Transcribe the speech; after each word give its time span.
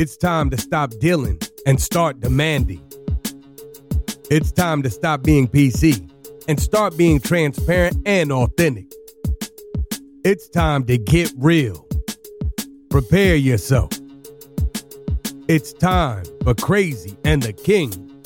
It's 0.00 0.16
time 0.16 0.48
to 0.50 0.56
stop 0.56 0.92
dealing 1.00 1.40
and 1.66 1.82
start 1.82 2.20
demanding. 2.20 2.80
It's 4.30 4.52
time 4.52 4.80
to 4.84 4.90
stop 4.90 5.24
being 5.24 5.48
PC 5.48 6.08
and 6.46 6.62
start 6.62 6.96
being 6.96 7.18
transparent 7.18 7.96
and 8.06 8.30
authentic. 8.30 8.86
It's 10.22 10.48
time 10.50 10.84
to 10.84 10.98
get 10.98 11.32
real. 11.36 11.84
Prepare 12.90 13.34
yourself. 13.34 13.90
It's 15.48 15.72
time 15.72 16.22
for 16.44 16.54
Crazy 16.54 17.16
and 17.24 17.42
the 17.42 17.52
King. 17.52 18.17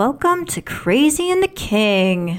Welcome 0.00 0.46
to 0.46 0.62
Crazy 0.62 1.30
and 1.30 1.42
the 1.42 1.46
King. 1.46 2.38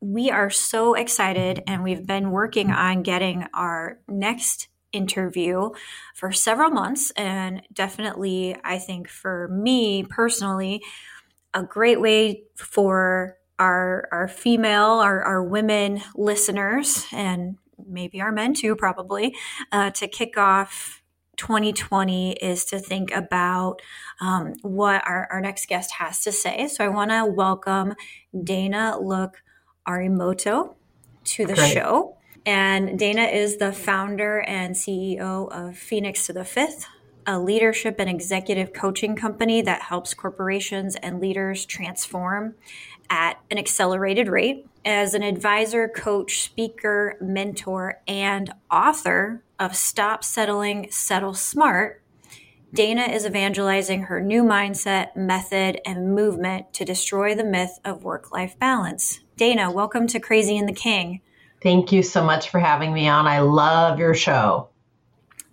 We 0.00 0.30
are 0.30 0.48
so 0.48 0.94
excited, 0.94 1.60
and 1.66 1.82
we've 1.82 2.06
been 2.06 2.30
working 2.30 2.70
on 2.70 3.02
getting 3.02 3.48
our 3.52 3.98
next 4.06 4.68
interview 4.92 5.70
for 6.14 6.30
several 6.30 6.70
months. 6.70 7.10
And 7.16 7.62
definitely, 7.72 8.54
I 8.62 8.78
think 8.78 9.08
for 9.08 9.48
me 9.48 10.04
personally, 10.04 10.84
a 11.52 11.64
great 11.64 12.00
way 12.00 12.44
for 12.54 13.38
our, 13.58 14.08
our 14.12 14.28
female, 14.28 15.00
our, 15.00 15.20
our 15.20 15.42
women 15.42 16.00
listeners, 16.14 17.06
and 17.10 17.56
maybe 17.88 18.20
our 18.20 18.30
men 18.30 18.54
too, 18.54 18.76
probably, 18.76 19.34
uh, 19.72 19.90
to 19.90 20.06
kick 20.06 20.38
off 20.38 21.02
2020 21.36 22.32
is 22.32 22.64
to 22.66 22.78
think 22.78 23.10
about 23.12 23.80
um, 24.20 24.54
what 24.62 25.06
our, 25.06 25.28
our 25.30 25.40
next 25.40 25.68
guest 25.68 25.92
has 25.98 26.22
to 26.22 26.32
say. 26.32 26.68
So 26.68 26.84
I 26.84 26.88
want 26.88 27.10
to 27.10 27.26
welcome 27.26 27.94
Dana 28.42 28.98
Look 29.00 29.42
Arimoto 29.86 30.74
to 31.24 31.46
the 31.46 31.56
show. 31.56 32.16
And 32.46 32.98
Dana 32.98 33.22
is 33.22 33.56
the 33.56 33.72
founder 33.72 34.40
and 34.40 34.74
CEO 34.74 35.50
of 35.50 35.78
Phoenix 35.78 36.26
to 36.26 36.32
the 36.32 36.44
Fifth, 36.44 36.86
a 37.26 37.38
leadership 37.38 37.96
and 37.98 38.10
executive 38.10 38.72
coaching 38.72 39.16
company 39.16 39.62
that 39.62 39.82
helps 39.82 40.12
corporations 40.12 40.94
and 40.96 41.20
leaders 41.20 41.64
transform 41.64 42.54
at 43.08 43.38
an 43.50 43.58
accelerated 43.58 44.28
rate. 44.28 44.66
As 44.86 45.14
an 45.14 45.22
advisor, 45.22 45.88
coach, 45.88 46.42
speaker, 46.42 47.16
mentor, 47.18 48.02
and 48.06 48.52
author 48.70 49.42
of 49.58 49.74
Stop 49.74 50.22
Settling, 50.22 50.90
Settle 50.90 51.32
Smart, 51.32 52.02
Dana 52.74 53.04
is 53.04 53.24
evangelizing 53.24 54.02
her 54.02 54.20
new 54.20 54.42
mindset, 54.42 55.16
method, 55.16 55.80
and 55.86 56.14
movement 56.14 56.74
to 56.74 56.84
destroy 56.84 57.34
the 57.34 57.44
myth 57.44 57.78
of 57.82 58.04
work 58.04 58.30
life 58.30 58.58
balance. 58.58 59.20
Dana, 59.38 59.70
welcome 59.70 60.06
to 60.08 60.20
Crazy 60.20 60.58
and 60.58 60.68
the 60.68 60.74
King. 60.74 61.22
Thank 61.62 61.90
you 61.90 62.02
so 62.02 62.22
much 62.22 62.50
for 62.50 62.58
having 62.58 62.92
me 62.92 63.08
on. 63.08 63.26
I 63.26 63.38
love 63.38 63.98
your 63.98 64.12
show. 64.12 64.68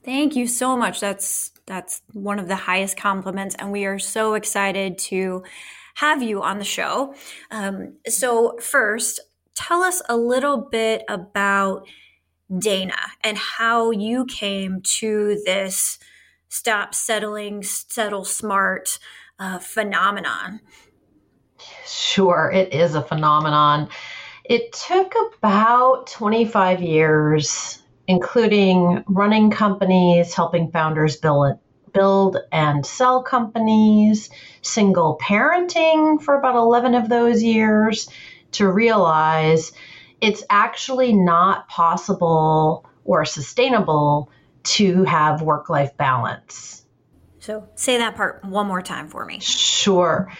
Thank 0.04 0.36
you 0.36 0.46
so 0.46 0.76
much. 0.76 1.00
That's 1.00 1.52
that's 1.68 2.02
one 2.12 2.38
of 2.38 2.50
the 2.50 2.56
highest 2.56 2.98
compliments 2.98 3.56
and 3.58 3.72
we 3.72 3.86
are 3.86 4.00
so 4.00 4.34
excited 4.34 4.98
to 4.98 5.44
have 5.96 6.22
you 6.22 6.42
on 6.42 6.58
the 6.58 6.66
show. 6.66 7.14
Um, 7.50 7.98
so, 8.08 8.58
first, 8.60 9.20
tell 9.56 9.82
us 9.82 10.02
a 10.10 10.18
little 10.18 10.58
bit 10.58 11.04
about 11.08 11.88
Dana 12.58 12.98
and 13.24 13.38
how 13.38 13.92
you 13.92 14.26
came 14.26 14.82
to 14.82 15.42
this 15.46 16.00
stop 16.50 16.94
settling, 16.94 17.64
settle 17.64 18.26
smart 18.26 19.00
uh, 19.40 19.60
phenomenon. 19.60 20.60
Sure, 21.86 22.52
it 22.54 22.74
is 22.74 22.96
a 22.96 23.02
phenomenon. 23.02 23.90
It 24.44 24.74
took 24.74 25.14
about 25.38 26.08
25 26.08 26.82
years, 26.82 27.82
including 28.08 29.04
running 29.08 29.52
companies, 29.52 30.34
helping 30.34 30.72
founders 30.72 31.18
build 31.18 31.58
build 31.94 32.38
and 32.52 32.86
sell 32.86 33.24
companies, 33.24 34.30
single 34.62 35.18
parenting 35.22 36.22
for 36.22 36.36
about 36.36 36.56
11 36.56 36.96
of 36.96 37.10
those 37.10 37.44
years, 37.44 38.10
to 38.54 38.70
realize 38.70 39.72
it's 40.20 40.44
actually 40.50 41.14
not 41.14 41.68
possible 41.68 42.86
or 43.06 43.26
sustainable 43.26 44.30
to 44.64 45.04
have 45.04 45.42
work 45.42 45.70
life 45.70 45.96
balance. 45.98 46.86
So, 47.40 47.68
say 47.74 47.98
that 47.98 48.16
part 48.16 48.46
one 48.46 48.68
more 48.68 48.84
time 48.84 49.08
for 49.08 49.26
me. 49.26 49.40
Sure. 49.40 50.32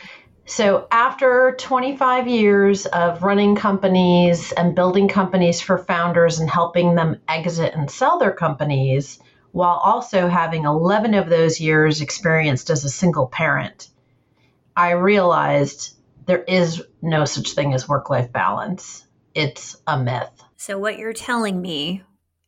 So, 0.46 0.88
after 0.92 1.56
25 1.58 2.28
years 2.28 2.86
of 2.86 3.24
running 3.24 3.56
companies 3.56 4.52
and 4.52 4.76
building 4.76 5.08
companies 5.08 5.62
for 5.62 5.80
founders 5.80 6.40
and 6.40 6.50
helping 6.50 6.94
them 6.94 7.20
exit 7.28 7.74
and 7.74 7.90
sell 7.90 8.20
their 8.20 8.34
companies, 8.34 9.20
while 9.52 9.76
also 9.84 10.28
having 10.28 10.66
11 10.66 11.14
of 11.14 11.30
those 11.30 11.60
years 11.60 12.02
experienced 12.02 12.70
as 12.70 12.86
a 12.86 12.90
single 12.90 13.28
parent, 13.28 13.90
I 14.76 14.92
realized 14.92 15.96
there 16.26 16.44
is 16.44 16.82
no 17.02 17.26
such 17.26 17.52
thing 17.52 17.74
as 17.74 17.88
work 17.90 18.10
life 18.10 18.32
balance. 18.32 19.06
It's 19.34 19.78
a 19.88 20.00
myth. 20.00 20.32
So, 20.58 20.78
what 20.78 20.98
you're 20.98 21.14
telling 21.14 21.62
me 21.62 22.04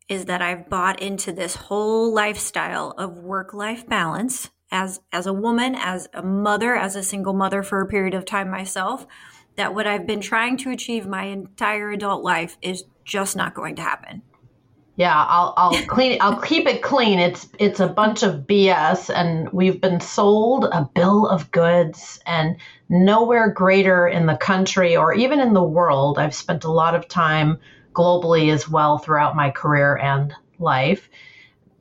is 0.07 0.25
that 0.25 0.41
I've 0.41 0.69
bought 0.69 1.01
into 1.01 1.31
this 1.31 1.55
whole 1.55 2.13
lifestyle 2.13 2.91
of 2.91 3.17
work 3.17 3.53
life 3.53 3.87
balance 3.87 4.51
as, 4.71 4.99
as 5.11 5.27
a 5.27 5.33
woman, 5.33 5.75
as 5.75 6.07
a 6.13 6.21
mother, 6.21 6.75
as 6.75 6.95
a 6.95 7.03
single 7.03 7.33
mother 7.33 7.63
for 7.63 7.81
a 7.81 7.87
period 7.87 8.13
of 8.13 8.25
time 8.25 8.49
myself, 8.49 9.05
that 9.55 9.73
what 9.73 9.87
I've 9.87 10.07
been 10.07 10.21
trying 10.21 10.57
to 10.57 10.71
achieve 10.71 11.07
my 11.07 11.25
entire 11.25 11.91
adult 11.91 12.23
life 12.23 12.57
is 12.61 12.83
just 13.05 13.35
not 13.35 13.53
going 13.53 13.75
to 13.75 13.81
happen. 13.81 14.23
Yeah, 14.95 15.25
I'll 15.27 15.55
I'll 15.57 15.85
clean 15.87 16.19
I'll 16.21 16.39
keep 16.39 16.67
it 16.67 16.83
clean. 16.83 17.17
It's 17.17 17.49
it's 17.57 17.79
a 17.79 17.87
bunch 17.87 18.21
of 18.21 18.41
BS 18.41 19.09
and 19.13 19.49
we've 19.51 19.81
been 19.81 19.99
sold 19.99 20.65
a 20.65 20.87
bill 20.93 21.27
of 21.27 21.49
goods 21.49 22.19
and 22.27 22.57
nowhere 22.89 23.49
greater 23.49 24.07
in 24.07 24.27
the 24.27 24.37
country 24.37 24.95
or 24.95 25.11
even 25.11 25.39
in 25.39 25.53
the 25.53 25.63
world. 25.63 26.19
I've 26.19 26.35
spent 26.35 26.63
a 26.63 26.71
lot 26.71 26.93
of 26.93 27.07
time 27.07 27.57
globally 27.93 28.53
as 28.53 28.69
well 28.69 28.99
throughout 28.99 29.35
my 29.35 29.49
career 29.49 29.97
and 29.97 30.31
life. 30.59 31.09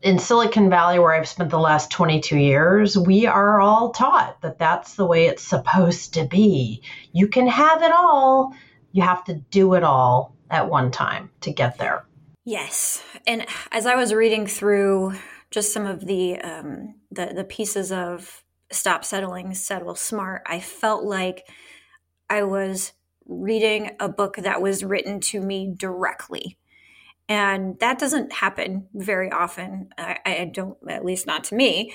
In 0.00 0.18
Silicon 0.18 0.70
Valley 0.70 0.98
where 0.98 1.12
I've 1.12 1.28
spent 1.28 1.50
the 1.50 1.58
last 1.58 1.90
22 1.90 2.38
years, 2.38 2.96
we 2.96 3.26
are 3.26 3.60
all 3.60 3.90
taught 3.90 4.40
that 4.40 4.58
that's 4.58 4.94
the 4.94 5.04
way 5.04 5.26
it's 5.26 5.42
supposed 5.42 6.14
to 6.14 6.24
be. 6.24 6.82
You 7.12 7.28
can 7.28 7.46
have 7.46 7.82
it 7.82 7.92
all. 7.92 8.54
You 8.92 9.02
have 9.02 9.22
to 9.24 9.34
do 9.34 9.74
it 9.74 9.84
all 9.84 10.34
at 10.50 10.70
one 10.70 10.90
time 10.90 11.30
to 11.42 11.52
get 11.52 11.76
there. 11.76 12.06
Yes, 12.44 13.02
and 13.26 13.46
as 13.70 13.86
I 13.86 13.94
was 13.94 14.12
reading 14.12 14.46
through 14.46 15.14
just 15.50 15.72
some 15.72 15.86
of 15.86 16.06
the 16.06 16.40
um, 16.40 16.96
the, 17.10 17.32
the 17.34 17.44
pieces 17.44 17.92
of 17.92 18.42
Stop 18.72 19.04
Settling, 19.04 19.54
Settle 19.54 19.94
Smart, 19.94 20.42
I 20.46 20.58
felt 20.58 21.04
like 21.04 21.46
I 22.28 22.42
was 22.42 22.94
reading 23.26 23.92
a 24.00 24.08
book 24.08 24.36
that 24.36 24.60
was 24.60 24.82
written 24.82 25.20
to 25.20 25.40
me 25.40 25.72
directly. 25.76 26.58
And 27.28 27.78
that 27.78 27.98
doesn't 27.98 28.32
happen 28.32 28.88
very 28.92 29.30
often. 29.30 29.90
I, 29.96 30.18
I 30.26 30.50
don't, 30.52 30.76
at 30.88 31.04
least 31.04 31.26
not 31.26 31.44
to 31.44 31.54
me. 31.54 31.92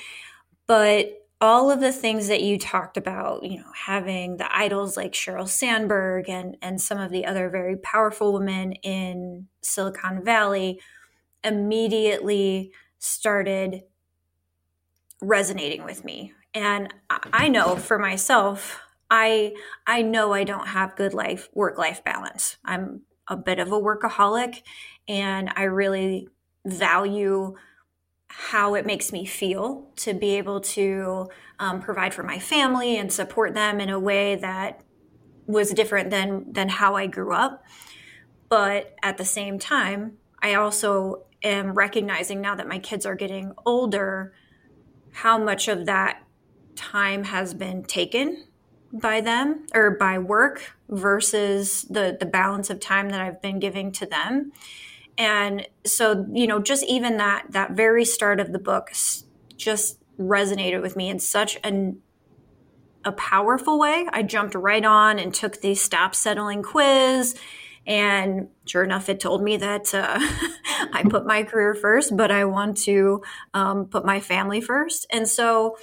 But 0.68 1.27
all 1.40 1.70
of 1.70 1.80
the 1.80 1.92
things 1.92 2.28
that 2.30 2.42
you 2.42 2.58
talked 2.58 2.98
about, 2.98 3.44
you 3.44 3.60
know, 3.60 3.72
having 3.86 4.38
the 4.38 4.56
idols 4.56 4.98
like 4.98 5.14
Sheryl 5.14 5.48
Sandberg 5.48 6.30
and 6.30 6.58
and 6.62 6.82
some 6.82 7.00
of 7.00 7.12
the 7.12 7.26
other 7.26 7.50
very 7.50 7.78
powerful 7.78 8.34
women 8.34 8.74
in 8.74 9.48
Silicon 9.62 10.24
Valley 10.24 10.80
immediately 11.44 12.72
started 12.98 13.84
resonating 15.22 15.84
with 15.84 16.04
me. 16.04 16.34
And 16.54 16.94
I 17.10 17.50
know 17.50 17.76
for 17.76 18.00
myself, 18.00 18.80
I 19.12 19.54
I 19.86 20.02
know 20.02 20.34
I 20.34 20.44
don't 20.44 20.68
have 20.68 20.96
good 20.96 21.14
life 21.14 21.50
work 21.54 21.78
life 21.78 22.04
balance. 22.04 22.58
I'm 22.66 23.02
a 23.28 23.38
bit 23.38 23.60
of 23.60 23.72
a 23.72 23.80
workaholic 23.80 24.62
and 25.08 25.52
I 25.56 25.64
really 25.64 26.30
value 26.66 27.56
how 28.28 28.76
it 28.76 28.86
makes 28.86 29.12
me 29.12 29.26
feel 29.26 29.88
to 29.96 30.14
be 30.14 30.38
able 30.38 30.62
to 30.62 31.30
um, 31.60 31.82
provide 31.82 32.14
for 32.14 32.24
my 32.24 32.40
family 32.40 32.98
and 32.98 33.12
support 33.12 33.54
them 33.54 33.80
in 33.80 33.90
a 33.90 34.00
way 34.00 34.36
that 34.36 34.82
was 35.46 35.72
different 35.72 36.10
than 36.10 36.52
than 36.52 36.70
how 36.70 36.96
I 36.96 37.08
grew 37.08 37.34
up. 37.34 37.64
But 38.50 38.96
at 39.02 39.18
the 39.18 39.26
same 39.26 39.60
time, 39.60 40.18
I 40.42 40.56
also 40.56 41.24
am 41.44 41.74
recognizing 41.74 42.42
now 42.42 42.56
that 42.56 42.68
my 42.68 42.80
kids 42.80 43.06
are 43.06 43.16
getting 43.16 43.54
older 43.66 44.34
how 45.14 45.38
much 45.38 45.68
of 45.68 45.86
that 45.86 46.24
time 46.76 47.24
has 47.26 47.54
been 47.54 47.84
taken 47.84 48.46
by 48.94 49.22
them 49.22 49.66
or 49.74 49.92
by 49.92 50.18
work 50.18 50.76
versus 50.90 51.84
the 51.90 52.16
the 52.20 52.26
balance 52.26 52.70
of 52.70 52.80
time 52.80 53.10
that 53.10 53.22
I've 53.22 53.42
been 53.42 53.60
giving 53.60 53.92
to 53.94 54.06
them 54.06 54.52
And 55.18 55.68
so, 55.86 56.28
you 56.32 56.48
know, 56.48 56.60
just 56.60 56.84
even 56.86 57.18
that 57.18 57.48
that 57.52 57.72
very 57.72 58.06
start 58.06 58.40
of 58.40 58.52
the 58.52 58.60
book 58.60 58.92
just 59.56 60.00
resonated 60.20 60.82
with 60.82 60.96
me 60.96 61.10
in 61.10 61.20
such 61.20 61.58
an 61.64 62.02
a 63.06 63.12
powerful 63.14 63.80
way. 63.80 64.06
I 64.12 64.22
jumped 64.24 64.54
right 64.54 64.84
on 64.84 65.18
and 65.18 65.34
took 65.34 65.62
the 65.62 65.76
stop 65.76 66.14
settling 66.14 66.62
quiz. 66.62 67.36
And 67.86 68.50
sure 68.66 68.84
enough, 68.84 69.08
it 69.08 69.22
told 69.22 69.42
me 69.42 69.56
that 69.58 69.94
uh, 69.94 70.20
I 70.94 71.06
put 71.10 71.26
my 71.26 71.44
career 71.44 71.74
first, 71.74 72.18
but 72.18 72.32
I 72.32 72.44
want 72.44 72.78
to 72.80 73.24
um, 73.54 73.86
put 73.86 74.06
my 74.06 74.20
family 74.20 74.60
first. 74.60 75.08
And 75.10 75.28
so, 75.28 75.78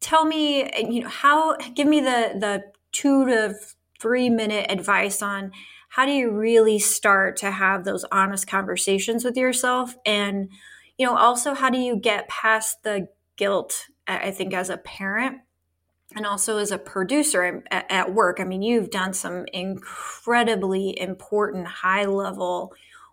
tell 0.00 0.24
me, 0.24 0.68
you 0.90 1.02
know, 1.02 1.08
how 1.08 1.56
give 1.56 1.86
me 1.86 2.00
the 2.00 2.34
the 2.38 2.64
two 2.90 3.26
to 3.26 3.54
three 4.00 4.28
minute 4.28 4.70
advice 4.70 5.22
on 5.22 5.52
how 5.94 6.06
do 6.06 6.12
you 6.12 6.32
really 6.32 6.80
start 6.80 7.36
to 7.36 7.52
have 7.52 7.84
those 7.84 8.04
honest 8.10 8.48
conversations 8.48 9.24
with 9.24 9.36
yourself? 9.36 9.94
And 10.04 10.50
you 10.98 11.06
know 11.06 11.16
also 11.16 11.54
how 11.54 11.70
do 11.70 11.78
you 11.78 11.96
get 11.96 12.28
past 12.28 12.82
the 12.82 13.08
guilt 13.36 13.86
i 14.06 14.30
think 14.30 14.54
as 14.54 14.70
a 14.70 14.76
parent 14.76 15.38
and 16.14 16.24
also 16.24 16.58
as 16.58 16.70
a 16.70 16.78
producer 16.78 17.64
at, 17.70 18.12
work? 18.12 18.38
I 18.40 18.44
mean 18.44 18.62
you've 18.62 18.90
done 18.90 19.12
some 19.12 19.46
incredibly 19.52 20.98
important 21.00 21.66
high 21.66 22.06
level 22.06 22.72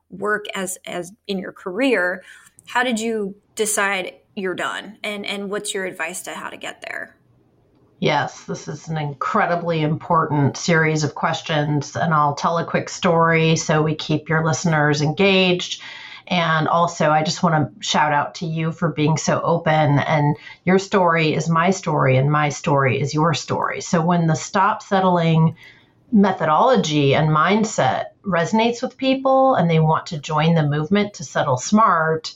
work 0.10 0.46
as 0.56 0.78
as 0.86 1.12
in 1.28 1.38
your 1.40 1.52
career. 1.52 2.24
How 2.68 2.84
did 2.84 3.00
you 3.00 3.36
decide 3.56 4.14
you're 4.36 4.56
done? 4.56 4.98
And 5.04 5.26
and 5.26 5.50
what's 5.50 5.74
your 5.74 5.86
advice 5.86 6.22
to 6.24 6.34
how 6.34 6.50
to 6.50 6.58
get 6.58 6.82
there 6.82 7.16
Yes, 8.02 8.46
this 8.46 8.68
is 8.68 8.88
an 8.88 8.98
incredibly 8.98 9.84
important 9.84 10.58
series 10.58 11.04
of 11.04 11.14
questions, 11.14 11.96
and 11.96 12.16
I'll 12.16 12.34
tell 12.34 12.58
a 12.58 12.66
quick 12.66 12.90
story 12.90 13.56
so 13.56 13.84
we 13.84 13.94
keep 13.94 14.28
your 14.28 14.44
listeners 14.44 15.04
engaged. 15.04 15.84
And 16.28 16.68
also, 16.68 17.12
I 17.12 17.22
just 17.22 17.44
want 17.44 17.54
to 17.54 17.86
shout 17.86 18.12
out 18.12 18.34
to 18.36 18.48
you 18.48 18.72
for 18.72 18.90
being 18.90 19.18
so 19.18 19.40
open. 19.42 20.00
And 20.00 20.36
your 20.66 20.80
story 20.80 21.36
is 21.36 21.48
my 21.48 21.70
story, 21.70 22.18
and 22.18 22.32
my 22.32 22.50
story 22.50 23.00
is 23.00 23.14
your 23.14 23.36
story. 23.36 23.82
So, 23.82 24.04
when 24.04 24.26
the 24.26 24.36
stop 24.36 24.82
settling 24.82 25.56
methodology 26.12 27.14
and 27.14 27.30
mindset 27.30 28.06
resonates 28.26 28.82
with 28.82 28.98
people 28.98 29.54
and 29.54 29.70
they 29.70 29.80
want 29.80 30.08
to 30.08 30.18
join 30.18 30.56
the 30.56 30.66
movement 30.66 31.14
to 31.16 31.24
settle 31.24 31.58
smart, 31.58 32.34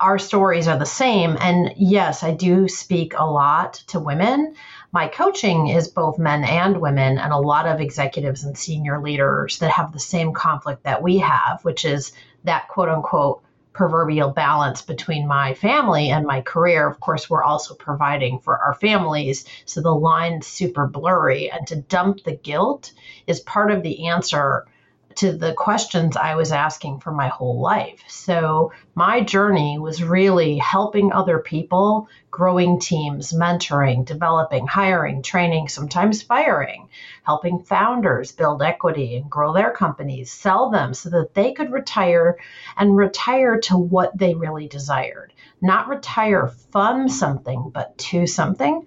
our 0.00 0.18
stories 0.18 0.68
are 0.68 0.78
the 0.78 0.86
same. 0.86 1.36
And 1.40 1.74
yes, 1.76 2.22
I 2.22 2.32
do 2.32 2.68
speak 2.68 3.14
a 3.16 3.30
lot 3.30 3.74
to 3.88 4.00
women 4.00 4.54
my 4.92 5.06
coaching 5.06 5.68
is 5.68 5.88
both 5.88 6.18
men 6.18 6.44
and 6.44 6.80
women, 6.80 7.18
and 7.18 7.32
a 7.32 7.38
lot 7.38 7.66
of 7.66 7.80
executives 7.80 8.44
and 8.44 8.56
senior 8.56 9.00
leaders 9.00 9.58
that 9.58 9.70
have 9.70 9.92
the 9.92 10.00
same 10.00 10.32
conflict 10.32 10.84
that 10.84 11.02
we 11.02 11.18
have, 11.18 11.60
which 11.62 11.84
is 11.84 12.12
that 12.44 12.68
quote 12.68 12.88
unquote 12.88 13.42
proverbial 13.74 14.30
balance 14.30 14.82
between 14.82 15.28
my 15.28 15.54
family 15.54 16.10
and 16.10 16.26
my 16.26 16.40
career. 16.40 16.88
Of 16.88 17.00
course, 17.00 17.28
we're 17.28 17.44
also 17.44 17.74
providing 17.74 18.40
for 18.40 18.58
our 18.58 18.74
families, 18.74 19.44
so 19.66 19.80
the 19.80 19.94
line's 19.94 20.46
super 20.46 20.86
blurry. 20.86 21.50
And 21.50 21.66
to 21.68 21.76
dump 21.76 22.24
the 22.24 22.36
guilt 22.36 22.92
is 23.26 23.40
part 23.40 23.70
of 23.70 23.82
the 23.82 24.08
answer 24.08 24.66
to 25.16 25.32
the 25.32 25.52
questions 25.52 26.16
I 26.16 26.36
was 26.36 26.52
asking 26.52 27.00
for 27.00 27.10
my 27.10 27.28
whole 27.28 27.60
life. 27.60 28.02
So 28.06 28.72
my 28.94 29.20
journey 29.20 29.78
was 29.78 30.02
really 30.02 30.58
helping 30.58 31.12
other 31.12 31.38
people, 31.38 32.08
growing 32.30 32.78
teams, 32.78 33.32
mentoring, 33.32 34.04
developing, 34.04 34.66
hiring, 34.66 35.22
training, 35.22 35.68
sometimes 35.68 36.22
firing, 36.22 36.88
helping 37.24 37.64
founders 37.64 38.32
build 38.32 38.62
equity 38.62 39.16
and 39.16 39.30
grow 39.30 39.52
their 39.52 39.72
companies, 39.72 40.30
sell 40.30 40.70
them 40.70 40.94
so 40.94 41.10
that 41.10 41.34
they 41.34 41.52
could 41.52 41.72
retire 41.72 42.38
and 42.76 42.96
retire 42.96 43.60
to 43.60 43.76
what 43.76 44.16
they 44.16 44.34
really 44.34 44.68
desired. 44.68 45.32
Not 45.60 45.88
retire 45.88 46.52
from 46.70 47.08
something, 47.08 47.70
but 47.74 47.98
to 47.98 48.26
something. 48.26 48.86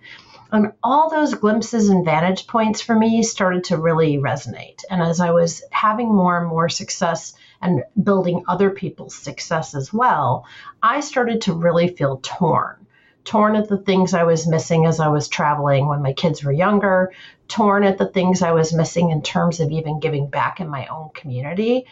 And 0.51 0.73
all 0.83 1.09
those 1.09 1.33
glimpses 1.33 1.87
and 1.87 2.03
vantage 2.03 2.45
points 2.45 2.81
for 2.81 2.93
me 2.93 3.23
started 3.23 3.63
to 3.65 3.77
really 3.77 4.17
resonate. 4.17 4.83
And 4.89 5.01
as 5.01 5.21
I 5.21 5.31
was 5.31 5.63
having 5.71 6.13
more 6.13 6.37
and 6.37 6.47
more 6.47 6.67
success 6.67 7.33
and 7.61 7.83
building 8.03 8.43
other 8.47 8.69
people's 8.69 9.15
success 9.15 9.73
as 9.75 9.93
well, 9.93 10.45
I 10.83 10.99
started 10.99 11.41
to 11.41 11.53
really 11.53 11.87
feel 11.87 12.19
torn. 12.21 12.85
Torn 13.23 13.55
at 13.55 13.69
the 13.69 13.77
things 13.77 14.13
I 14.13 14.23
was 14.23 14.47
missing 14.47 14.85
as 14.85 14.99
I 14.99 15.07
was 15.07 15.27
traveling 15.27 15.87
when 15.87 16.01
my 16.01 16.11
kids 16.11 16.43
were 16.43 16.51
younger, 16.51 17.13
torn 17.47 17.83
at 17.83 17.97
the 17.97 18.07
things 18.07 18.41
I 18.41 18.51
was 18.51 18.73
missing 18.73 19.11
in 19.11 19.21
terms 19.21 19.59
of 19.59 19.71
even 19.71 19.99
giving 19.99 20.27
back 20.27 20.59
in 20.59 20.67
my 20.67 20.87
own 20.87 21.11
community 21.13 21.85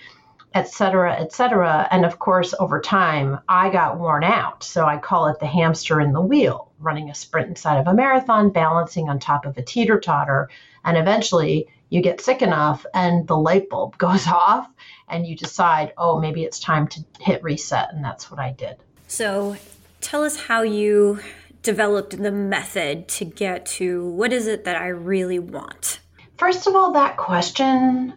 et 0.53 0.67
cetera, 0.67 1.15
et 1.19 1.31
cetera. 1.31 1.87
And 1.91 2.05
of 2.05 2.19
course, 2.19 2.53
over 2.59 2.79
time, 2.81 3.39
I 3.47 3.69
got 3.69 3.99
worn 3.99 4.23
out. 4.23 4.63
So 4.63 4.85
I 4.85 4.97
call 4.97 5.27
it 5.27 5.39
the 5.39 5.45
hamster 5.45 6.01
in 6.01 6.13
the 6.13 6.21
wheel, 6.21 6.71
running 6.79 7.09
a 7.09 7.15
sprint 7.15 7.49
inside 7.49 7.79
of 7.79 7.87
a 7.87 7.93
marathon, 7.93 8.49
balancing 8.49 9.09
on 9.09 9.19
top 9.19 9.45
of 9.45 9.57
a 9.57 9.61
teeter 9.61 9.99
totter. 9.99 10.49
And 10.83 10.97
eventually, 10.97 11.67
you 11.89 12.01
get 12.01 12.21
sick 12.21 12.41
enough 12.41 12.85
and 12.93 13.27
the 13.27 13.37
light 13.37 13.69
bulb 13.69 13.97
goes 13.99 14.27
off, 14.27 14.69
and 15.07 15.25
you 15.25 15.35
decide, 15.35 15.93
oh, 15.97 16.19
maybe 16.19 16.43
it's 16.43 16.59
time 16.59 16.87
to 16.87 17.03
hit 17.19 17.43
reset. 17.43 17.93
And 17.93 18.03
that's 18.03 18.29
what 18.29 18.39
I 18.39 18.51
did. 18.51 18.77
So 19.07 19.55
tell 20.01 20.23
us 20.23 20.35
how 20.35 20.61
you 20.61 21.19
developed 21.61 22.17
the 22.17 22.31
method 22.31 23.07
to 23.07 23.25
get 23.25 23.65
to 23.65 24.09
what 24.11 24.31
is 24.31 24.47
it 24.47 24.63
that 24.63 24.75
I 24.75 24.87
really 24.87 25.39
want? 25.39 25.99
First 26.37 26.67
of 26.67 26.75
all, 26.75 26.93
that 26.93 27.17
question 27.17 28.13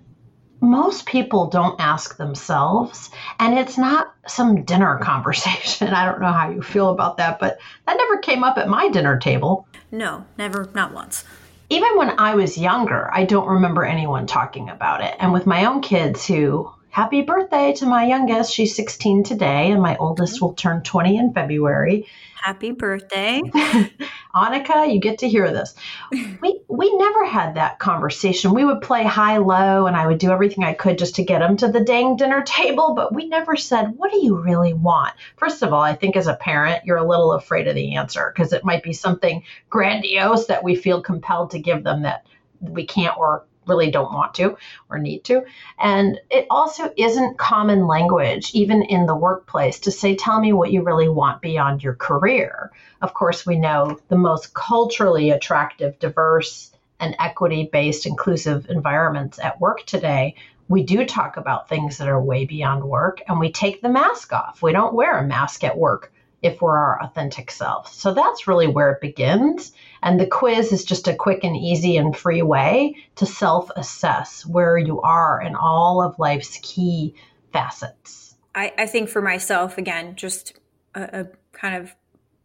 most 0.62 1.06
people 1.06 1.48
don't 1.48 1.78
ask 1.80 2.16
themselves 2.16 3.10
and 3.40 3.58
it's 3.58 3.76
not 3.76 4.14
some 4.26 4.64
dinner 4.64 4.98
conversation. 5.02 5.88
I 5.88 6.06
don't 6.06 6.20
know 6.20 6.32
how 6.32 6.50
you 6.50 6.62
feel 6.62 6.90
about 6.90 7.18
that 7.18 7.38
but 7.38 7.58
that 7.86 7.96
never 7.96 8.18
came 8.18 8.44
up 8.44 8.56
at 8.56 8.68
my 8.68 8.88
dinner 8.88 9.18
table. 9.18 9.66
No 9.90 10.24
never 10.38 10.70
not 10.74 10.94
once. 10.94 11.24
Even 11.68 11.96
when 11.96 12.18
i 12.18 12.34
was 12.34 12.56
younger 12.56 13.10
i 13.12 13.24
don't 13.24 13.48
remember 13.48 13.84
anyone 13.84 14.26
talking 14.26 14.70
about 14.70 15.02
it. 15.02 15.14
And 15.18 15.32
with 15.32 15.46
my 15.46 15.64
own 15.66 15.82
kids 15.82 16.26
who 16.26 16.70
happy 16.90 17.22
birthday 17.22 17.72
to 17.72 17.86
my 17.86 18.04
youngest. 18.04 18.52
She's 18.52 18.76
16 18.76 19.24
today 19.24 19.72
and 19.72 19.82
my 19.82 19.96
oldest 19.96 20.36
mm-hmm. 20.36 20.44
will 20.44 20.54
turn 20.54 20.82
20 20.82 21.16
in 21.16 21.32
february 21.32 22.06
Happy 22.42 22.72
birthday. 22.72 23.40
Annika, 24.34 24.92
you 24.92 24.98
get 24.98 25.18
to 25.18 25.28
hear 25.28 25.52
this. 25.52 25.76
We 26.10 26.60
we 26.66 26.96
never 26.96 27.24
had 27.24 27.54
that 27.54 27.78
conversation. 27.78 28.52
We 28.52 28.64
would 28.64 28.80
play 28.80 29.04
high 29.04 29.36
low 29.36 29.86
and 29.86 29.96
I 29.96 30.08
would 30.08 30.18
do 30.18 30.32
everything 30.32 30.64
I 30.64 30.72
could 30.72 30.98
just 30.98 31.14
to 31.16 31.24
get 31.24 31.38
them 31.38 31.56
to 31.58 31.68
the 31.68 31.84
dang 31.84 32.16
dinner 32.16 32.42
table, 32.46 32.94
but 32.96 33.14
we 33.14 33.28
never 33.28 33.54
said, 33.54 33.94
"What 33.96 34.10
do 34.10 34.18
you 34.18 34.36
really 34.36 34.74
want?" 34.74 35.14
First 35.36 35.62
of 35.62 35.72
all, 35.72 35.82
I 35.82 35.94
think 35.94 36.16
as 36.16 36.26
a 36.26 36.34
parent, 36.34 36.84
you're 36.84 36.96
a 36.96 37.06
little 37.06 37.30
afraid 37.30 37.68
of 37.68 37.76
the 37.76 37.94
answer 37.94 38.32
because 38.34 38.52
it 38.52 38.64
might 38.64 38.82
be 38.82 38.92
something 38.92 39.44
grandiose 39.70 40.46
that 40.46 40.64
we 40.64 40.74
feel 40.74 41.00
compelled 41.00 41.52
to 41.52 41.60
give 41.60 41.84
them 41.84 42.02
that 42.02 42.26
we 42.60 42.84
can't 42.84 43.16
or 43.16 43.44
really 43.72 43.90
don't 43.90 44.12
want 44.12 44.34
to 44.34 44.56
or 44.90 44.98
need 44.98 45.24
to. 45.24 45.42
And 45.78 46.20
it 46.30 46.46
also 46.50 46.92
isn't 46.96 47.38
common 47.38 47.86
language, 47.86 48.50
even 48.52 48.82
in 48.82 49.06
the 49.06 49.16
workplace, 49.16 49.78
to 49.80 49.90
say, 49.90 50.14
tell 50.14 50.40
me 50.40 50.52
what 50.52 50.72
you 50.72 50.82
really 50.82 51.08
want 51.08 51.40
beyond 51.40 51.82
your 51.82 51.94
career. 51.94 52.70
Of 53.00 53.14
course, 53.14 53.46
we 53.46 53.56
know 53.56 53.98
the 54.08 54.16
most 54.16 54.52
culturally 54.52 55.30
attractive, 55.30 55.98
diverse, 55.98 56.70
and 57.00 57.16
equity 57.18 57.68
based 57.72 58.06
inclusive 58.06 58.66
environments 58.68 59.38
at 59.38 59.60
work 59.60 59.84
today. 59.86 60.34
We 60.68 60.82
do 60.84 61.04
talk 61.04 61.36
about 61.36 61.68
things 61.68 61.98
that 61.98 62.08
are 62.08 62.20
way 62.20 62.44
beyond 62.44 62.84
work 62.84 63.22
and 63.26 63.40
we 63.40 63.50
take 63.50 63.80
the 63.80 63.88
mask 63.88 64.32
off. 64.32 64.62
We 64.62 64.72
don't 64.72 64.94
wear 64.94 65.18
a 65.18 65.26
mask 65.26 65.64
at 65.64 65.76
work 65.76 66.12
if 66.42 66.60
we're 66.60 66.76
our 66.76 67.00
authentic 67.02 67.50
self. 67.50 67.92
So 67.92 68.12
that's 68.12 68.48
really 68.48 68.66
where 68.66 68.90
it 68.90 69.00
begins. 69.00 69.72
And 70.02 70.18
the 70.18 70.26
quiz 70.26 70.72
is 70.72 70.84
just 70.84 71.08
a 71.08 71.14
quick 71.14 71.44
and 71.44 71.56
easy 71.56 71.96
and 71.96 72.16
free 72.16 72.42
way 72.42 72.96
to 73.16 73.26
self 73.26 73.70
assess 73.76 74.44
where 74.44 74.76
you 74.76 75.00
are 75.02 75.40
in 75.40 75.54
all 75.54 76.02
of 76.02 76.18
life's 76.18 76.58
key 76.62 77.14
facets. 77.52 78.34
I, 78.54 78.72
I 78.76 78.86
think 78.86 79.08
for 79.08 79.22
myself, 79.22 79.78
again, 79.78 80.16
just 80.16 80.58
a, 80.94 81.20
a 81.20 81.26
kind 81.52 81.76
of 81.76 81.94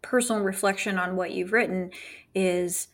personal 0.02 0.44
reflection 0.44 0.98
on 0.98 1.16
what 1.16 1.32
you've 1.32 1.52
written 1.52 1.92
is 2.34 2.88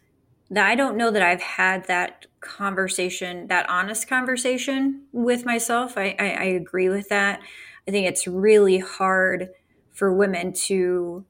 that 0.49 0.67
I 0.67 0.75
don't 0.75 0.97
know 0.97 1.11
that 1.11 1.21
I've 1.21 1.41
had 1.41 1.85
that 1.87 2.25
conversation, 2.39 3.47
that 3.47 3.69
honest 3.69 4.07
conversation 4.07 5.03
with 5.11 5.45
myself. 5.45 5.97
I, 5.97 6.15
I, 6.17 6.29
I 6.29 6.43
agree 6.43 6.89
with 6.89 7.09
that. 7.09 7.41
I 7.87 7.91
think 7.91 8.07
it's 8.07 8.27
really 8.27 8.77
hard 8.77 9.49
for 9.93 10.13
women 10.13 10.53
to 10.53 11.25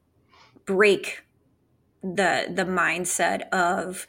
break 0.65 1.23
the 2.01 2.47
the 2.49 2.65
mindset 2.65 3.47
of 3.49 4.07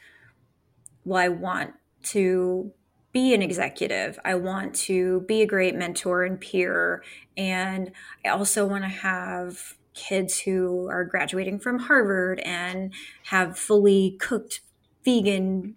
well 1.03 1.21
i 1.21 1.27
want 1.27 1.73
to 2.03 2.71
be 3.15 3.33
an 3.33 3.41
executive. 3.41 4.19
I 4.25 4.35
want 4.35 4.75
to 4.75 5.21
be 5.21 5.41
a 5.41 5.45
great 5.45 5.73
mentor 5.73 6.25
and 6.25 6.39
peer. 6.39 7.01
And 7.37 7.91
i 8.25 8.29
also 8.29 8.65
want 8.65 8.83
to 8.83 8.89
have 8.89 9.75
kids 9.93 10.41
who 10.41 10.89
are 10.89 11.05
graduating 11.05 11.57
from 11.57 11.79
harvard 11.79 12.39
and 12.41 12.93
have 13.23 13.57
fully 13.57 14.17
cooked 14.19 14.59
vegan 15.05 15.75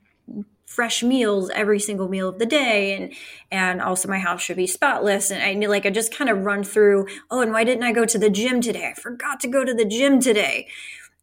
fresh 0.68 1.02
meals 1.02 1.50
every 1.54 1.80
single 1.80 2.08
meal 2.10 2.28
of 2.28 2.38
the 2.38 2.44
day 2.44 2.94
and 2.94 3.12
and 3.50 3.80
also 3.80 4.06
my 4.06 4.18
house 4.18 4.42
should 4.42 4.56
be 4.58 4.66
spotless. 4.66 5.30
And 5.30 5.42
I 5.42 5.66
like 5.66 5.86
I 5.86 5.90
just 5.90 6.14
kind 6.14 6.28
of 6.28 6.44
run 6.44 6.62
through 6.62 7.06
oh 7.30 7.40
and 7.40 7.52
why 7.52 7.64
didn't 7.64 7.84
I 7.84 7.92
go 7.92 8.04
to 8.04 8.18
the 8.18 8.28
gym 8.28 8.60
today? 8.60 8.90
I 8.90 9.00
forgot 9.00 9.40
to 9.40 9.48
go 9.48 9.64
to 9.64 9.72
the 9.72 9.86
gym 9.86 10.20
today. 10.20 10.68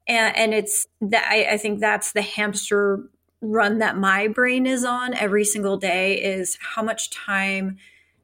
And, 0.07 0.35
and 0.35 0.53
it's 0.53 0.87
that 0.99 1.27
I, 1.29 1.53
I 1.53 1.57
think 1.57 1.79
that's 1.79 2.11
the 2.11 2.23
hamster 2.23 3.07
run 3.39 3.77
that 3.77 3.97
my 3.97 4.27
brain 4.27 4.65
is 4.65 4.83
on 4.83 5.13
every 5.13 5.45
single 5.45 5.77
day 5.77 6.21
is 6.21 6.57
how 6.59 6.81
much 6.81 7.11
time 7.11 7.77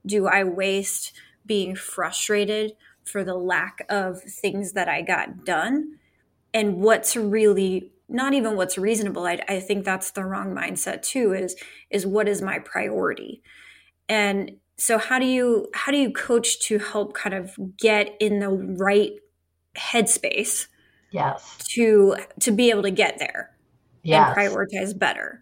do 0.04 0.26
I 0.26 0.44
waste 0.44 1.14
being 1.46 1.76
frustrated 1.76 2.74
for 3.04 3.24
the 3.24 3.36
lack 3.36 3.86
of 3.90 4.24
things 4.24 4.72
that 4.74 4.90
I 4.90 5.04
got 5.04 5.46
done 5.46 6.00
and 6.52 6.78
what's 6.78 7.16
really 7.16 7.92
not 8.12 8.34
even 8.34 8.56
what's 8.56 8.78
reasonable 8.78 9.26
I, 9.26 9.40
I 9.48 9.60
think 9.60 9.86
that's 9.86 10.12
the 10.12 10.26
wrong 10.26 10.56
mindset 10.56 11.02
too 11.02 11.34
is 11.34 11.56
is 11.90 12.06
what 12.06 12.28
is 12.28 12.42
my 12.42 12.60
priority 12.60 13.42
and 14.10 14.52
so 14.78 14.98
how 14.98 15.20
do 15.20 15.26
you 15.26 15.68
how 15.74 15.92
do 15.92 15.98
you 15.98 16.12
coach 16.12 16.60
to 16.68 16.80
help 16.80 17.14
kind 17.14 17.36
of 17.36 17.56
get 17.78 18.16
in 18.20 18.40
the 18.40 18.50
right 18.50 19.12
headspace 19.76 20.68
yes 21.12 21.58
to 21.70 22.16
to 22.40 22.52
be 22.52 22.70
able 22.70 22.84
to 22.84 22.92
get 22.92 23.20
there 23.20 23.52
yes. 24.04 24.28
and 24.28 24.38
prioritize 24.38 24.98
better 24.98 25.42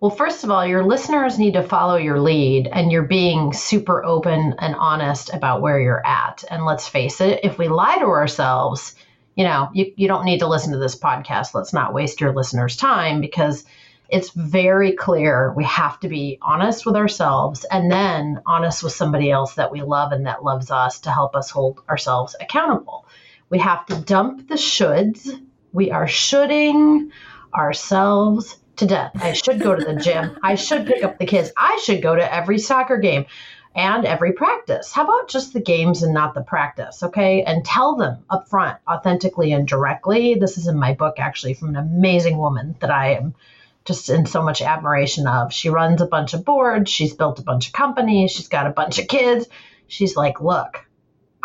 well, 0.00 0.10
first 0.10 0.44
of 0.44 0.50
all, 0.50 0.66
your 0.66 0.84
listeners 0.84 1.38
need 1.38 1.54
to 1.54 1.62
follow 1.62 1.96
your 1.96 2.20
lead 2.20 2.68
and 2.70 2.92
you're 2.92 3.02
being 3.02 3.54
super 3.54 4.04
open 4.04 4.54
and 4.58 4.74
honest 4.74 5.32
about 5.32 5.62
where 5.62 5.80
you're 5.80 6.06
at. 6.06 6.44
And 6.50 6.66
let's 6.66 6.86
face 6.86 7.20
it, 7.22 7.40
if 7.42 7.56
we 7.56 7.68
lie 7.68 7.98
to 7.98 8.04
ourselves, 8.04 8.94
you 9.36 9.44
know, 9.44 9.68
you, 9.72 9.92
you 9.96 10.08
don't 10.08 10.24
need 10.24 10.40
to 10.40 10.48
listen 10.48 10.72
to 10.72 10.78
this 10.78 10.98
podcast. 10.98 11.54
Let's 11.54 11.72
not 11.72 11.94
waste 11.94 12.20
your 12.20 12.34
listeners' 12.34 12.76
time 12.76 13.20
because 13.20 13.64
it's 14.08 14.30
very 14.30 14.92
clear 14.92 15.52
we 15.54 15.64
have 15.64 16.00
to 16.00 16.08
be 16.08 16.38
honest 16.40 16.86
with 16.86 16.96
ourselves 16.96 17.64
and 17.70 17.90
then 17.90 18.40
honest 18.46 18.82
with 18.82 18.92
somebody 18.92 19.30
else 19.30 19.54
that 19.54 19.70
we 19.70 19.82
love 19.82 20.12
and 20.12 20.26
that 20.26 20.42
loves 20.42 20.70
us 20.70 21.00
to 21.00 21.10
help 21.10 21.36
us 21.36 21.50
hold 21.50 21.80
ourselves 21.88 22.34
accountable. 22.40 23.06
We 23.50 23.58
have 23.58 23.84
to 23.86 23.96
dump 23.96 24.48
the 24.48 24.54
shoulds. 24.54 25.28
We 25.72 25.90
are 25.90 26.08
shoulding 26.08 27.10
ourselves 27.54 28.56
to 28.76 28.86
death. 28.86 29.12
I 29.16 29.32
should 29.32 29.60
go 29.60 29.74
to 29.74 29.84
the 29.84 29.96
gym. 29.96 30.38
I 30.42 30.54
should 30.54 30.86
pick 30.86 31.02
up 31.02 31.18
the 31.18 31.26
kids. 31.26 31.50
I 31.56 31.80
should 31.84 32.02
go 32.02 32.14
to 32.14 32.34
every 32.34 32.58
soccer 32.58 32.98
game 32.98 33.26
and 33.76 34.06
every 34.06 34.32
practice. 34.32 34.90
How 34.90 35.04
about 35.04 35.28
just 35.28 35.52
the 35.52 35.60
games 35.60 36.02
and 36.02 36.14
not 36.14 36.34
the 36.34 36.40
practice? 36.40 37.02
Okay. 37.02 37.42
And 37.42 37.64
tell 37.64 37.94
them 37.96 38.24
up 38.30 38.48
front, 38.48 38.78
authentically 38.88 39.52
and 39.52 39.68
directly. 39.68 40.34
This 40.34 40.56
is 40.56 40.66
in 40.66 40.78
my 40.78 40.94
book, 40.94 41.16
actually, 41.18 41.54
from 41.54 41.68
an 41.68 41.76
amazing 41.76 42.38
woman 42.38 42.74
that 42.80 42.90
I 42.90 43.12
am 43.14 43.34
just 43.84 44.08
in 44.08 44.24
so 44.26 44.42
much 44.42 44.62
admiration 44.62 45.26
of. 45.26 45.52
She 45.52 45.68
runs 45.68 46.00
a 46.00 46.06
bunch 46.06 46.32
of 46.34 46.44
boards, 46.44 46.90
she's 46.90 47.14
built 47.14 47.38
a 47.38 47.42
bunch 47.42 47.68
of 47.68 47.72
companies, 47.74 48.32
she's 48.32 48.48
got 48.48 48.66
a 48.66 48.70
bunch 48.70 48.98
of 48.98 49.06
kids. 49.06 49.46
She's 49.86 50.16
like, 50.16 50.40
look, 50.40 50.84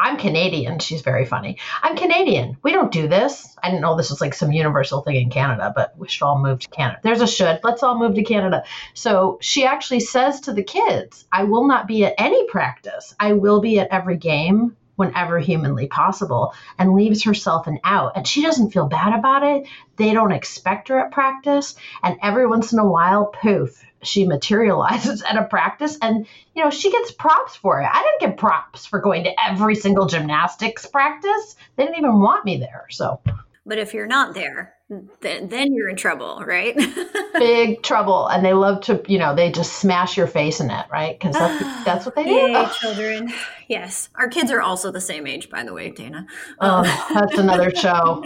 I'm 0.04 0.18
Canadian. 0.18 0.80
She's 0.80 1.04
very 1.04 1.26
funny. 1.26 1.60
I'm 1.84 1.96
Canadian. 1.96 2.58
We 2.64 2.72
don't 2.72 2.92
do 2.92 3.08
this. 3.08 3.56
I 3.62 3.70
didn't 3.70 3.82
know 3.82 3.96
this 3.96 4.10
was 4.10 4.20
like 4.20 4.34
some 4.34 4.52
universal 4.52 5.02
thing 5.02 5.18
in 5.18 5.30
Canada, 5.30 5.72
but 5.76 5.96
we 5.96 6.08
should 6.08 6.26
all 6.26 6.42
move 6.42 6.58
to 6.62 6.70
Canada. 6.70 7.00
There's 7.04 7.22
a 7.22 7.28
should. 7.28 7.60
Let's 7.64 7.84
all 7.84 8.00
move 8.00 8.16
to 8.16 8.24
Canada. 8.24 8.64
So 8.96 9.38
she 9.42 9.64
actually 9.64 10.00
says 10.00 10.42
to 10.42 10.54
the 10.54 10.64
kids, 10.64 11.26
I 11.32 11.44
will 11.44 11.68
not 11.68 11.88
be 11.88 12.04
at 12.04 12.16
any 12.18 12.48
practice. 12.48 13.14
I 13.20 13.34
will 13.34 13.62
be 13.62 13.80
at 13.80 13.90
every 13.92 14.18
game 14.18 14.76
whenever 14.96 15.38
humanly 15.38 15.86
possible 15.86 16.56
and 16.80 16.96
leaves 16.96 17.24
herself 17.24 17.68
an 17.68 17.80
out. 17.84 18.14
And 18.16 18.28
she 18.28 18.42
doesn't 18.42 18.72
feel 18.72 18.88
bad 18.88 19.14
about 19.14 19.44
it. 19.44 19.68
They 19.98 20.14
don't 20.14 20.32
expect 20.32 20.88
her 20.88 20.98
at 21.00 21.12
practice. 21.12 21.76
And 22.02 22.18
every 22.24 22.48
once 22.48 22.74
in 22.74 22.80
a 22.80 22.90
while, 22.90 23.28
poof, 23.28 23.84
she 24.04 24.26
materializes 24.26 25.22
at 25.28 25.38
a 25.38 25.44
practice 25.44 25.98
and 26.02 26.28
you 26.56 26.64
know 26.64 26.70
she 26.70 26.92
gets 26.92 27.12
props 27.12 27.56
for 27.56 27.82
it. 27.82 27.90
I 27.92 28.02
didn't 28.02 28.32
get 28.32 28.40
props 28.40 28.86
for 28.86 29.00
going 29.00 29.24
to 29.26 29.34
every 29.44 29.76
single 29.76 30.06
gymnastics 30.06 30.86
practice. 30.86 31.56
They 31.76 31.84
didn't 31.84 31.98
even 31.98 32.20
want 32.20 32.46
me 32.46 32.58
there 32.58 32.86
so. 32.90 33.22
But 33.66 33.78
if 33.78 33.94
you're 33.94 34.08
not 34.08 34.34
there 34.34 34.74
then, 35.22 35.48
then 35.48 35.74
you're 35.74 35.88
in 35.88 35.96
trouble 35.96 36.44
right? 36.46 36.76
Big 37.34 37.82
trouble. 37.82 38.28
And 38.28 38.44
they 38.44 38.54
love 38.54 38.82
to 38.84 39.02
you 39.08 39.20
know 39.20 39.36
they 39.36 39.52
just 39.52 39.74
smash 39.74 40.18
your 40.18 40.28
face 40.28 40.60
in 40.60 40.70
it 40.70 40.86
right? 40.92 41.18
Because 41.18 41.36
that's, 41.36 41.64
that's 41.86 42.06
what 42.06 42.16
they 42.16 42.24
do. 42.24 42.32
Yay, 42.32 42.68
children. 42.80 43.34
Yes. 43.68 44.10
Our 44.16 44.28
kids 44.28 44.52
are 44.52 44.62
also 44.62 44.92
the 44.92 45.02
same 45.02 45.28
age 45.28 45.50
by 45.50 45.64
the 45.64 45.74
way 45.74 45.92
dana. 45.92 46.26
Um, 46.60 46.86
oh 46.86 47.08
that's 47.14 47.38
another 47.38 47.72
show 47.76 48.24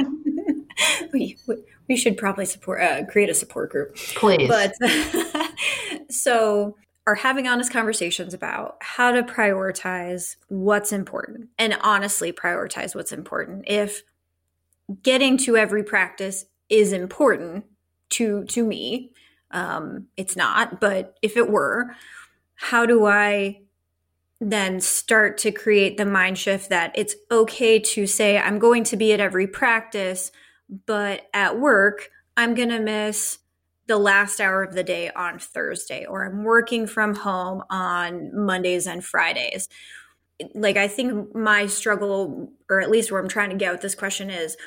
we, 1.13 1.37
we 1.47 1.55
we 1.87 1.95
should 1.95 2.17
probably 2.17 2.45
support 2.45 2.81
uh, 2.81 3.05
create 3.05 3.29
a 3.29 3.33
support 3.33 3.71
group. 3.71 3.95
Please. 3.95 4.47
But 4.47 4.73
so 6.09 6.75
are 7.07 7.15
having 7.15 7.47
honest 7.47 7.71
conversations 7.71 8.33
about 8.33 8.77
how 8.81 9.11
to 9.11 9.21
prioritize 9.21 10.37
what's 10.47 10.91
important 10.91 11.49
and 11.59 11.77
honestly 11.81 12.33
prioritize 12.33 12.95
what's 12.95 13.11
important. 13.11 13.63
If 13.67 14.01
getting 15.03 15.37
to 15.37 15.57
every 15.57 15.83
practice 15.83 16.45
is 16.69 16.91
important 16.91 17.65
to 18.09 18.43
to 18.45 18.63
me 18.63 19.11
um 19.51 20.07
it's 20.15 20.35
not 20.35 20.79
but 20.79 21.17
if 21.21 21.37
it 21.37 21.49
were 21.49 21.95
how 22.55 22.85
do 22.85 23.05
i 23.05 23.59
then 24.41 24.79
start 24.79 25.37
to 25.37 25.51
create 25.51 25.97
the 25.97 26.05
mind 26.05 26.37
shift 26.37 26.69
that 26.69 26.91
it's 26.95 27.15
okay 27.31 27.79
to 27.79 28.05
say 28.05 28.37
i'm 28.37 28.59
going 28.59 28.83
to 28.83 28.97
be 28.97 29.11
at 29.13 29.19
every 29.19 29.47
practice 29.47 30.31
but 30.69 31.27
at 31.33 31.59
work, 31.59 32.09
I'm 32.37 32.53
going 32.53 32.69
to 32.69 32.79
miss 32.79 33.39
the 33.87 33.97
last 33.97 34.41
hour 34.41 34.63
of 34.63 34.73
the 34.73 34.83
day 34.83 35.11
on 35.11 35.39
Thursday, 35.39 36.05
or 36.05 36.25
I'm 36.25 36.43
working 36.43 36.87
from 36.87 37.15
home 37.15 37.63
on 37.69 38.31
Mondays 38.33 38.87
and 38.87 39.03
Fridays. 39.03 39.69
Like, 40.53 40.75
I 40.75 40.87
think 40.87 41.35
my 41.35 41.67
struggle, 41.67 42.51
or 42.69 42.81
at 42.81 42.89
least 42.89 43.11
where 43.11 43.21
I'm 43.21 43.29
trying 43.29 43.51
to 43.51 43.55
get 43.55 43.71
with 43.71 43.81
this 43.81 43.95
question, 43.95 44.29
is 44.29 44.57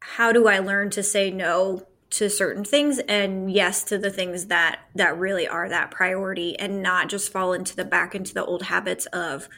how 0.00 0.32
do 0.32 0.48
I 0.48 0.58
learn 0.58 0.90
to 0.90 1.02
say 1.02 1.30
no 1.30 1.86
to 2.10 2.30
certain 2.30 2.64
things 2.64 3.00
and 3.00 3.50
yes 3.50 3.82
to 3.84 3.98
the 3.98 4.10
things 4.10 4.46
that 4.46 4.80
that 4.94 5.18
really 5.18 5.48
are 5.48 5.68
that 5.68 5.90
priority 5.90 6.56
and 6.58 6.80
not 6.80 7.08
just 7.08 7.32
fall 7.32 7.52
into 7.52 7.74
the 7.74 7.84
back 7.84 8.14
into 8.14 8.32
the 8.32 8.44
old 8.44 8.62
habits 8.62 9.06
of 9.06 9.48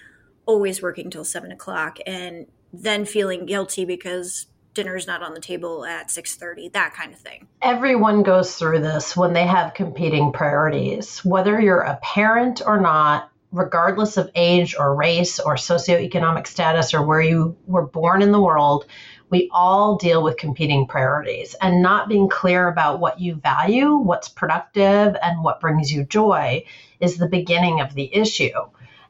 always 0.47 0.81
working 0.81 1.11
till 1.11 1.25
seven 1.25 1.53
o'clock 1.53 1.99
and 2.07 2.47
then 2.73 3.05
feeling 3.05 3.45
guilty 3.45 3.85
because 3.85 4.47
dinner's 4.77 5.07
not 5.07 5.23
on 5.23 5.35
the 5.35 5.41
table 5.41 5.85
at 5.85 6.11
6:30 6.11 6.73
that 6.73 6.95
kind 6.95 7.13
of 7.13 7.19
thing. 7.19 7.49
Everyone 7.63 8.23
goes 8.23 8.55
through 8.55 8.81
this 8.81 9.17
when 9.17 9.33
they 9.33 9.47
have 9.47 9.75
competing 9.75 10.33
priorities 10.33 11.25
whether 11.25 11.59
you're 11.61 11.81
a 11.81 11.97
parent 11.97 12.63
or 12.65 12.79
not 12.79 13.31
regardless 13.53 14.19
of 14.19 14.31
age 14.35 14.77
or 14.79 14.95
race 14.95 15.41
or 15.41 15.55
socioeconomic 15.55 16.47
status 16.47 16.93
or 16.93 17.05
where 17.07 17.23
you 17.23 17.57
were 17.67 17.87
born 17.87 18.21
in 18.21 18.33
the 18.33 18.41
world 18.41 18.85
we 19.31 19.49
all 19.53 19.97
deal 19.97 20.23
with 20.23 20.37
competing 20.37 20.87
priorities 20.87 21.57
and 21.61 21.83
not 21.83 22.09
being 22.09 22.29
clear 22.29 22.69
about 22.69 23.01
what 23.01 23.19
you 23.19 23.35
value 23.37 23.97
what's 23.97 24.29
productive 24.29 25.17
and 25.23 25.43
what 25.43 25.61
brings 25.61 25.91
you 25.91 26.05
joy 26.05 26.63
is 27.01 27.17
the 27.17 27.29
beginning 27.29 27.81
of 27.81 27.95
the 27.95 28.15
issue 28.15 28.61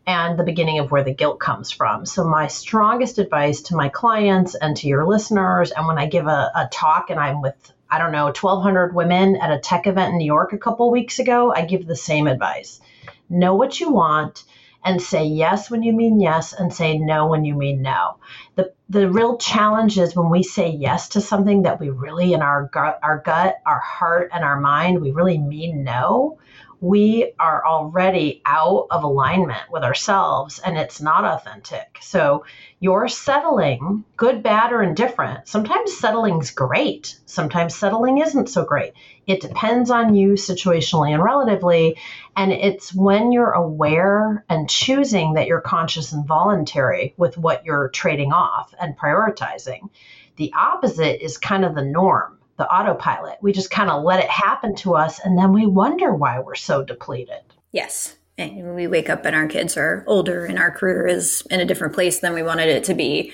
and 0.06 0.38
the 0.38 0.44
beginning 0.44 0.78
of 0.78 0.90
where 0.90 1.02
the 1.02 1.14
guilt 1.14 1.40
comes 1.40 1.70
from. 1.70 2.06
So, 2.06 2.24
my 2.24 2.46
strongest 2.46 3.18
advice 3.18 3.62
to 3.62 3.76
my 3.76 3.88
clients 3.88 4.54
and 4.54 4.76
to 4.76 4.88
your 4.88 5.06
listeners, 5.06 5.72
and 5.72 5.86
when 5.86 5.98
I 5.98 6.06
give 6.06 6.26
a, 6.26 6.50
a 6.54 6.68
talk 6.70 7.10
and 7.10 7.18
I'm 7.18 7.42
with, 7.42 7.54
I 7.90 7.98
don't 7.98 8.12
know, 8.12 8.26
1,200 8.26 8.94
women 8.94 9.36
at 9.36 9.50
a 9.50 9.58
tech 9.58 9.86
event 9.86 10.12
in 10.12 10.18
New 10.18 10.26
York 10.26 10.52
a 10.52 10.58
couple 10.58 10.90
weeks 10.90 11.18
ago, 11.18 11.52
I 11.52 11.64
give 11.64 11.86
the 11.86 11.96
same 11.96 12.26
advice. 12.26 12.80
Know 13.28 13.54
what 13.54 13.80
you 13.80 13.90
want 13.90 14.44
and 14.84 15.02
say 15.02 15.24
yes 15.24 15.68
when 15.68 15.82
you 15.82 15.92
mean 15.92 16.20
yes 16.20 16.52
and 16.52 16.72
say 16.72 16.96
no 16.96 17.26
when 17.26 17.44
you 17.44 17.54
mean 17.54 17.82
no. 17.82 18.18
The 18.54 18.72
the 18.88 19.10
real 19.10 19.36
challenge 19.36 19.98
is 19.98 20.14
when 20.14 20.30
we 20.30 20.44
say 20.44 20.70
yes 20.70 21.08
to 21.10 21.20
something 21.20 21.62
that 21.62 21.80
we 21.80 21.90
really 21.90 22.32
in 22.32 22.40
our 22.40 22.70
gut, 22.72 23.00
our 23.02 23.18
gut, 23.18 23.56
our 23.66 23.80
heart 23.80 24.30
and 24.32 24.44
our 24.44 24.60
mind 24.60 25.00
we 25.00 25.10
really 25.10 25.38
mean 25.38 25.82
no 25.82 26.38
we 26.80 27.32
are 27.38 27.66
already 27.66 28.42
out 28.44 28.88
of 28.90 29.02
alignment 29.02 29.70
with 29.70 29.82
ourselves 29.82 30.58
and 30.58 30.76
it's 30.76 31.00
not 31.00 31.24
authentic. 31.24 31.98
So 32.02 32.44
you're 32.80 33.08
settling, 33.08 34.04
good, 34.16 34.42
bad, 34.42 34.72
or 34.72 34.82
indifferent. 34.82 35.48
Sometimes 35.48 35.96
settling's 35.96 36.50
great, 36.50 37.18
sometimes 37.24 37.74
settling 37.74 38.18
isn't 38.18 38.48
so 38.48 38.64
great. 38.64 38.92
It 39.26 39.40
depends 39.40 39.90
on 39.90 40.14
you 40.14 40.32
situationally 40.32 41.12
and 41.12 41.22
relatively. 41.22 41.98
And 42.36 42.52
it's 42.52 42.94
when 42.94 43.32
you're 43.32 43.52
aware 43.52 44.44
and 44.48 44.68
choosing 44.68 45.34
that 45.34 45.46
you're 45.46 45.60
conscious 45.60 46.12
and 46.12 46.26
voluntary 46.26 47.14
with 47.16 47.38
what 47.38 47.64
you're 47.64 47.88
trading 47.88 48.32
off 48.32 48.74
and 48.78 48.96
prioritizing. 48.98 49.88
The 50.36 50.52
opposite 50.54 51.24
is 51.24 51.38
kind 51.38 51.64
of 51.64 51.74
the 51.74 51.82
norm 51.82 52.35
the 52.56 52.66
autopilot. 52.68 53.38
We 53.42 53.52
just 53.52 53.70
kind 53.70 53.90
of 53.90 54.02
let 54.02 54.20
it 54.20 54.30
happen 54.30 54.74
to 54.76 54.94
us 54.94 55.20
and 55.20 55.38
then 55.38 55.52
we 55.52 55.66
wonder 55.66 56.14
why 56.14 56.40
we're 56.40 56.54
so 56.54 56.82
depleted. 56.82 57.42
Yes. 57.72 58.16
And 58.38 58.74
we 58.74 58.86
wake 58.86 59.08
up 59.08 59.24
and 59.24 59.34
our 59.34 59.46
kids 59.46 59.76
are 59.76 60.04
older 60.06 60.44
and 60.44 60.58
our 60.58 60.70
career 60.70 61.06
is 61.06 61.42
in 61.50 61.60
a 61.60 61.64
different 61.64 61.94
place 61.94 62.20
than 62.20 62.34
we 62.34 62.42
wanted 62.42 62.68
it 62.68 62.84
to 62.84 62.94
be. 62.94 63.32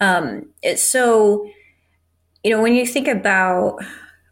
Um, 0.00 0.46
it's 0.62 0.82
so, 0.82 1.48
you 2.42 2.50
know, 2.50 2.62
when 2.62 2.74
you 2.74 2.86
think 2.86 3.08
about 3.08 3.78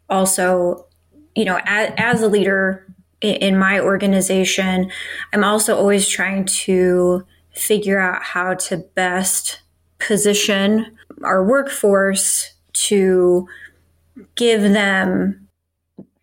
also, 0.09 0.87
you 1.35 1.45
know, 1.45 1.59
as, 1.65 1.93
as 1.97 2.21
a 2.21 2.27
leader 2.27 2.87
in 3.21 3.57
my 3.57 3.79
organization, 3.79 4.91
I'm 5.31 5.43
also 5.43 5.75
always 5.75 6.07
trying 6.07 6.45
to 6.45 7.25
figure 7.53 7.99
out 7.99 8.21
how 8.21 8.55
to 8.55 8.77
best 8.77 9.61
position 9.99 10.97
our 11.23 11.43
workforce 11.45 12.53
to 12.73 13.47
give 14.35 14.61
them 14.61 15.47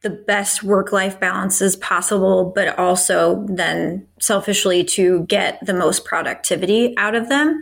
the 0.03 0.11
best 0.11 0.63
work 0.63 0.93
life 0.93 1.21
balances 1.21 1.77
possible, 1.77 2.53
but 2.55 2.79
also 2.79 3.45
then 3.49 4.07
selfishly 4.19 4.83
to 4.83 5.25
get 5.25 5.65
the 5.65 5.75
most 5.75 6.05
productivity 6.05 6.95
out 6.97 7.15
of 7.15 7.29
them. 7.29 7.61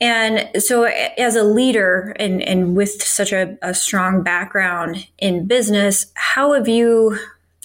And 0.00 0.48
so, 0.62 0.84
as 0.84 1.36
a 1.36 1.44
leader 1.44 2.14
and, 2.18 2.42
and 2.42 2.76
with 2.76 3.02
such 3.02 3.32
a, 3.32 3.56
a 3.62 3.74
strong 3.74 4.22
background 4.22 5.06
in 5.18 5.46
business, 5.46 6.06
how 6.14 6.52
have 6.52 6.68
you 6.68 7.18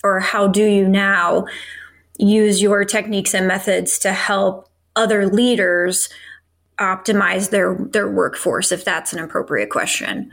or 0.03 0.19
how 0.19 0.47
do 0.47 0.63
you 0.63 0.87
now 0.87 1.45
use 2.17 2.61
your 2.61 2.85
techniques 2.85 3.33
and 3.33 3.47
methods 3.47 3.99
to 3.99 4.13
help 4.13 4.69
other 4.95 5.27
leaders 5.27 6.09
optimize 6.79 7.49
their 7.49 7.75
their 7.75 8.09
workforce 8.09 8.71
if 8.71 8.83
that's 8.83 9.13
an 9.13 9.19
appropriate 9.19 9.69
question 9.69 10.31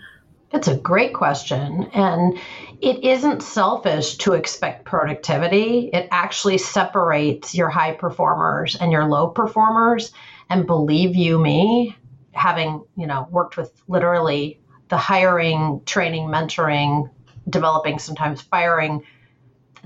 it's 0.53 0.69
a 0.69 0.77
great 0.77 1.15
question 1.15 1.91
and 1.93 2.39
it 2.81 3.05
isn't 3.05 3.43
selfish 3.43 4.17
to 4.19 4.33
expect 4.33 4.85
productivity. 4.85 5.91
It 5.93 6.09
actually 6.11 6.59
separates 6.59 7.55
your 7.55 7.69
high 7.69 7.93
performers 7.93 8.77
and 8.77 8.93
your 8.93 9.05
low 9.05 9.29
performers 9.29 10.13
and 10.49 10.67
believe 10.67 11.17
you 11.17 11.39
me 11.39 11.97
having 12.33 12.85
you 12.97 13.07
know 13.07 13.27
worked 13.31 13.57
with 13.57 13.73
literally 13.89 14.61
the 14.89 14.97
hiring 14.97 15.83
training 15.85 16.29
mentoring 16.29 17.11
developing 17.49 17.99
sometimes 17.99 18.41
firing 18.41 19.03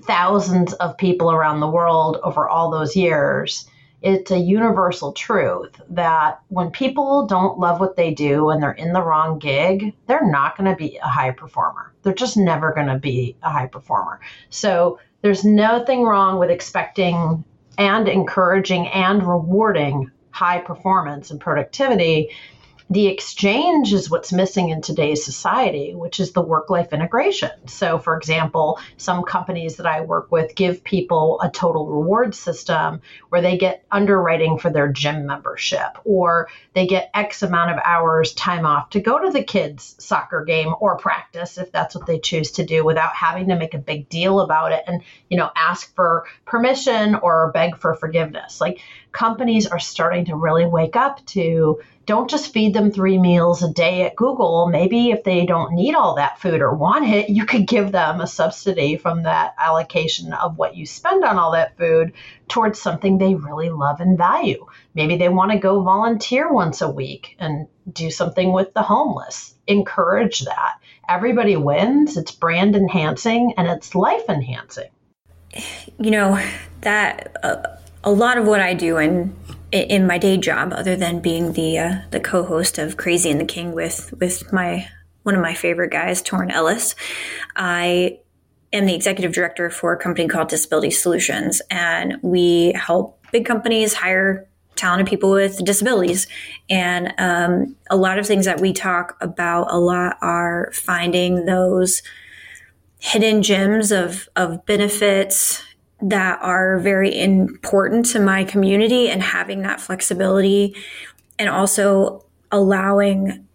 thousands 0.02 0.72
of 0.74 0.96
people 0.96 1.30
around 1.30 1.60
the 1.60 1.70
world 1.70 2.18
over 2.22 2.48
all 2.48 2.70
those 2.70 2.96
years, 2.96 3.68
it's 4.02 4.30
a 4.30 4.38
universal 4.38 5.12
truth 5.12 5.80
that 5.90 6.40
when 6.48 6.70
people 6.70 7.26
don't 7.26 7.58
love 7.58 7.80
what 7.80 7.96
they 7.96 8.12
do 8.12 8.50
and 8.50 8.62
they're 8.62 8.72
in 8.72 8.92
the 8.92 9.02
wrong 9.02 9.38
gig, 9.38 9.94
they're 10.06 10.28
not 10.28 10.56
going 10.56 10.70
to 10.70 10.76
be 10.76 10.98
a 10.98 11.08
high 11.08 11.30
performer. 11.30 11.92
They're 12.02 12.12
just 12.12 12.36
never 12.36 12.72
going 12.72 12.88
to 12.88 12.98
be 12.98 13.36
a 13.42 13.50
high 13.50 13.66
performer. 13.66 14.20
So 14.50 14.98
there's 15.22 15.44
nothing 15.44 16.02
wrong 16.02 16.38
with 16.38 16.50
expecting 16.50 17.44
and 17.78 18.08
encouraging 18.08 18.88
and 18.88 19.22
rewarding 19.22 20.10
high 20.30 20.58
performance 20.58 21.30
and 21.30 21.40
productivity 21.40 22.30
the 22.92 23.06
exchange 23.06 23.94
is 23.94 24.10
what's 24.10 24.32
missing 24.32 24.68
in 24.68 24.82
today's 24.82 25.24
society, 25.24 25.94
which 25.94 26.20
is 26.20 26.32
the 26.32 26.42
work 26.42 26.68
life 26.68 26.92
integration. 26.92 27.50
So, 27.66 27.98
for 27.98 28.16
example, 28.16 28.78
some 28.98 29.22
companies 29.22 29.76
that 29.76 29.86
I 29.86 30.02
work 30.02 30.30
with 30.30 30.54
give 30.54 30.84
people 30.84 31.40
a 31.42 31.50
total 31.50 31.86
reward 31.86 32.34
system 32.34 33.00
where 33.30 33.40
they 33.40 33.56
get 33.56 33.84
underwriting 33.90 34.58
for 34.58 34.68
their 34.68 34.92
gym 34.92 35.26
membership 35.26 35.96
or 36.04 36.48
they 36.74 36.86
get 36.86 37.10
X 37.14 37.42
amount 37.42 37.70
of 37.70 37.78
hours 37.82 38.34
time 38.34 38.66
off 38.66 38.90
to 38.90 39.00
go 39.00 39.18
to 39.18 39.30
the 39.30 39.42
kids' 39.42 39.94
soccer 39.98 40.44
game 40.44 40.74
or 40.78 40.98
practice 40.98 41.56
if 41.56 41.72
that's 41.72 41.94
what 41.94 42.06
they 42.06 42.18
choose 42.18 42.50
to 42.52 42.66
do 42.66 42.84
without 42.84 43.14
having 43.14 43.48
to 43.48 43.56
make 43.56 43.72
a 43.72 43.78
big 43.78 44.08
deal 44.10 44.40
about 44.40 44.72
it 44.72 44.84
and, 44.86 45.02
you 45.30 45.38
know, 45.38 45.50
ask 45.56 45.94
for 45.94 46.26
permission 46.44 47.14
or 47.14 47.50
beg 47.52 47.78
for 47.78 47.94
forgiveness. 47.94 48.60
Like 48.60 48.80
companies 49.12 49.66
are 49.66 49.78
starting 49.78 50.24
to 50.26 50.36
really 50.36 50.66
wake 50.66 50.96
up 50.96 51.24
to 51.26 51.80
don't 52.04 52.28
just 52.28 52.52
feed 52.52 52.74
them 52.74 52.90
three 52.90 53.18
meals 53.18 53.62
a 53.62 53.72
day 53.72 54.02
at 54.02 54.16
Google. 54.16 54.66
Maybe 54.66 55.10
if 55.10 55.22
they 55.22 55.46
don't 55.46 55.74
need 55.74 55.94
all 55.94 56.16
that 56.16 56.40
food 56.40 56.60
or 56.60 56.74
want 56.74 57.08
it, 57.08 57.28
you 57.28 57.46
could 57.46 57.66
give 57.66 57.92
them 57.92 58.20
a 58.20 58.26
subsidy 58.26 58.96
from 58.96 59.22
that 59.22 59.54
allocation 59.58 60.32
of 60.32 60.58
what 60.58 60.76
you 60.76 60.84
spend 60.84 61.24
on 61.24 61.38
all 61.38 61.52
that 61.52 61.76
food 61.78 62.12
towards 62.48 62.80
something 62.80 63.18
they 63.18 63.34
really 63.34 63.70
love 63.70 64.00
and 64.00 64.18
value. 64.18 64.66
Maybe 64.94 65.16
they 65.16 65.28
want 65.28 65.52
to 65.52 65.58
go 65.58 65.82
volunteer 65.82 66.52
once 66.52 66.82
a 66.82 66.90
week 66.90 67.36
and 67.38 67.68
do 67.92 68.10
something 68.10 68.52
with 68.52 68.74
the 68.74 68.82
homeless. 68.82 69.54
Encourage 69.68 70.40
that. 70.40 70.78
Everybody 71.08 71.56
wins. 71.56 72.16
It's 72.16 72.32
brand 72.32 72.74
enhancing 72.74 73.54
and 73.56 73.68
it's 73.68 73.94
life 73.94 74.28
enhancing. 74.28 74.90
You 75.98 76.10
know, 76.10 76.44
that 76.80 77.36
uh, 77.44 77.76
a 78.04 78.10
lot 78.10 78.38
of 78.38 78.46
what 78.46 78.60
I 78.60 78.74
do 78.74 78.96
and 78.96 79.36
in 79.72 80.06
my 80.06 80.18
day 80.18 80.36
job, 80.36 80.72
other 80.74 80.96
than 80.96 81.20
being 81.20 81.54
the 81.54 81.78
uh, 81.78 81.94
the 82.10 82.20
co-host 82.20 82.78
of 82.78 82.96
Crazy 82.96 83.30
and 83.30 83.40
the 83.40 83.44
King 83.44 83.72
with 83.72 84.12
with 84.20 84.52
my 84.52 84.86
one 85.22 85.34
of 85.34 85.40
my 85.40 85.54
favorite 85.54 85.90
guys, 85.90 86.22
Torin 86.22 86.52
Ellis, 86.52 86.94
I 87.56 88.18
am 88.72 88.86
the 88.86 88.94
executive 88.94 89.32
director 89.32 89.70
for 89.70 89.92
a 89.92 89.98
company 89.98 90.28
called 90.28 90.48
Disability 90.48 90.90
Solutions, 90.90 91.62
and 91.70 92.18
we 92.22 92.72
help 92.72 93.18
big 93.32 93.46
companies 93.46 93.94
hire 93.94 94.46
talented 94.76 95.06
people 95.06 95.30
with 95.30 95.64
disabilities. 95.64 96.26
And 96.68 97.14
um, 97.18 97.76
a 97.90 97.96
lot 97.96 98.18
of 98.18 98.26
things 98.26 98.46
that 98.46 98.60
we 98.60 98.72
talk 98.72 99.16
about 99.20 99.68
a 99.70 99.78
lot 99.78 100.16
are 100.20 100.70
finding 100.74 101.46
those 101.46 102.02
hidden 102.98 103.42
gems 103.42 103.90
of 103.90 104.28
of 104.36 104.66
benefits 104.66 105.62
that 106.02 106.40
are 106.42 106.78
very 106.80 107.16
important 107.18 108.06
to 108.06 108.20
my 108.20 108.44
community 108.44 109.08
and 109.08 109.22
having 109.22 109.62
that 109.62 109.80
flexibility 109.80 110.74
and 111.38 111.48
also 111.48 112.24
allowing 112.50 113.46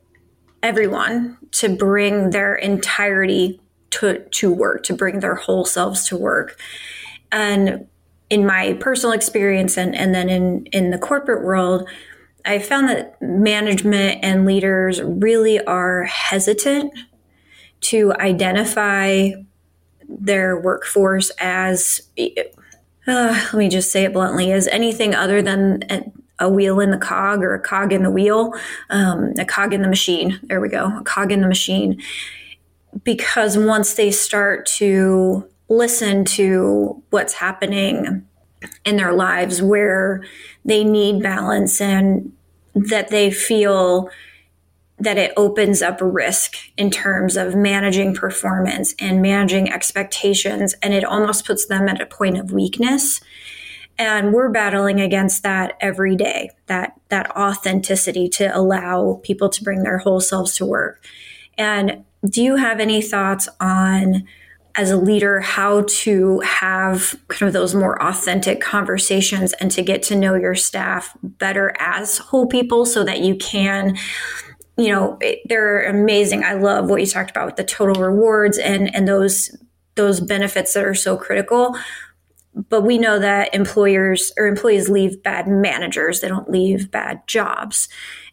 everyone 0.64 1.38
to 1.52 1.70
bring 1.70 2.32
their 2.32 2.56
entirety 2.56 3.60
to, 3.90 4.20
to 4.30 4.52
work, 4.52 4.84
to 4.84 4.94
bring 4.94 5.20
their 5.20 5.36
whole 5.36 5.66
selves 5.66 6.08
to 6.08 6.18
work. 6.18 6.60
And 7.32 7.88
in 8.30 8.46
my 8.46 8.74
personal 8.80 9.14
experience 9.14 9.78
and, 9.78 9.96
and 9.96 10.14
then 10.16 10.30
in, 10.30 10.66
in 10.68 10.92
the 10.92 10.98
corporate 10.98 11.44
world, 11.44 11.88
I 12.46 12.60
found 12.60 12.90
that 12.90 13.22
management 13.22 14.24
and 14.24 14.46
leaders 14.46 15.02
really 15.02 15.64
are 15.66 16.04
hesitant 16.04 16.94
to 17.82 18.14
identify 18.14 19.32
their 20.08 20.60
workforce 20.60 21.32
as, 21.40 22.02
uh, 22.18 22.34
let 23.08 23.54
me 23.54 23.70
just 23.70 23.92
say 23.92 24.04
it 24.06 24.14
bluntly, 24.14 24.52
as 24.52 24.68
anything 24.68 25.14
other 25.16 25.42
than 25.42 26.14
a 26.40 26.50
wheel 26.50 26.80
in 26.80 26.92
the 26.92 26.98
cog 26.98 27.44
or 27.44 27.54
a 27.54 27.60
cog 27.60 27.92
in 27.92 28.04
the 28.04 28.12
wheel, 28.12 28.54
um, 28.90 29.34
a 29.40 29.46
cog 29.46 29.74
in 29.74 29.82
the 29.82 29.88
machine. 29.88 30.40
There 30.44 30.62
we 30.62 30.70
go, 30.70 30.98
a 30.98 31.04
cog 31.04 31.32
in 31.32 31.42
the 31.42 31.48
machine. 31.48 32.02
Because 33.04 33.58
once 33.58 33.96
they 33.96 34.12
start 34.12 34.66
to 34.78 35.48
listen 35.70 36.26
to 36.26 37.04
what's 37.10 37.34
happening 37.34 38.26
in 38.86 38.96
their 38.96 39.14
lives 39.14 39.62
where 39.62 40.24
they 40.66 40.84
need 40.84 41.22
balance 41.22 41.82
and 41.82 42.32
that 42.74 43.10
they 43.10 43.32
feel 43.32 44.10
that 45.00 45.18
it 45.18 45.32
opens 45.38 45.82
up 45.82 46.00
risk 46.02 46.56
in 46.76 46.90
terms 46.90 47.38
of 47.38 47.56
managing 47.56 48.16
performance 48.16 48.96
and 49.00 49.22
managing 49.22 49.72
expectations 49.72 50.74
and 50.82 50.94
it 50.94 51.04
almost 51.04 51.46
puts 51.46 51.68
them 51.68 51.88
at 51.88 52.02
a 52.02 52.06
point 52.06 52.38
of 52.38 52.52
weakness. 52.52 53.22
And 54.00 54.34
we're 54.34 54.50
battling 54.50 55.00
against 55.00 55.44
that 55.44 55.76
every 55.80 56.16
day 56.16 56.52
that 56.68 56.94
that 57.10 57.36
authenticity 57.36 58.28
to 58.30 58.56
allow 58.56 59.20
people 59.24 59.50
to 59.50 59.64
bring 59.64 59.84
their 59.84 59.98
whole 60.00 60.20
selves 60.20 60.56
to 60.58 60.66
work. 60.66 61.04
And 61.58 62.04
do 62.28 62.44
you 62.44 62.56
have 62.56 62.80
any 62.80 63.02
thoughts 63.02 63.48
on 63.60 64.28
as 64.76 64.92
a 64.92 64.98
leader 64.98 65.42
how 65.42 65.84
to 65.88 66.40
have 66.42 67.16
kind 67.30 67.48
of 67.48 67.54
those 67.54 67.74
more 67.74 68.02
authentic 68.02 68.62
conversations 68.62 69.54
and 69.54 69.72
to 69.72 69.82
get 69.82 70.04
to 70.04 70.16
know 70.16 70.36
your 70.36 70.54
staff 70.54 71.18
better 71.24 71.74
as 71.80 72.20
whole 72.20 72.46
people 72.46 72.86
so 72.86 73.04
that 73.04 73.22
you 73.22 73.36
can 73.36 73.98
you 74.78 74.90
know 74.90 75.20
they're 75.46 75.90
amazing. 75.90 76.44
I 76.44 76.54
love 76.54 76.90
what 76.90 77.02
you 77.02 77.08
talked 77.08 77.32
about 77.32 77.46
with 77.48 77.56
the 77.56 77.64
total 77.64 78.02
rewards 78.02 78.58
and 78.58 78.94
and 78.96 79.08
those 79.08 79.56
those 79.96 80.20
benefits 80.22 80.74
that 80.74 80.86
are 80.86 80.96
so 80.96 81.18
critical. 81.18 81.78
But 82.70 82.82
we 82.82 82.98
know 82.98 83.20
that 83.20 83.54
employers 83.54 84.32
or 84.38 84.48
employees 84.48 84.90
leave 84.90 85.22
bad 85.22 85.48
managers. 85.48 86.22
They 86.22 86.28
don't 86.28 86.50
leave 86.50 86.90
bad 86.90 87.28
jobs. 87.28 87.90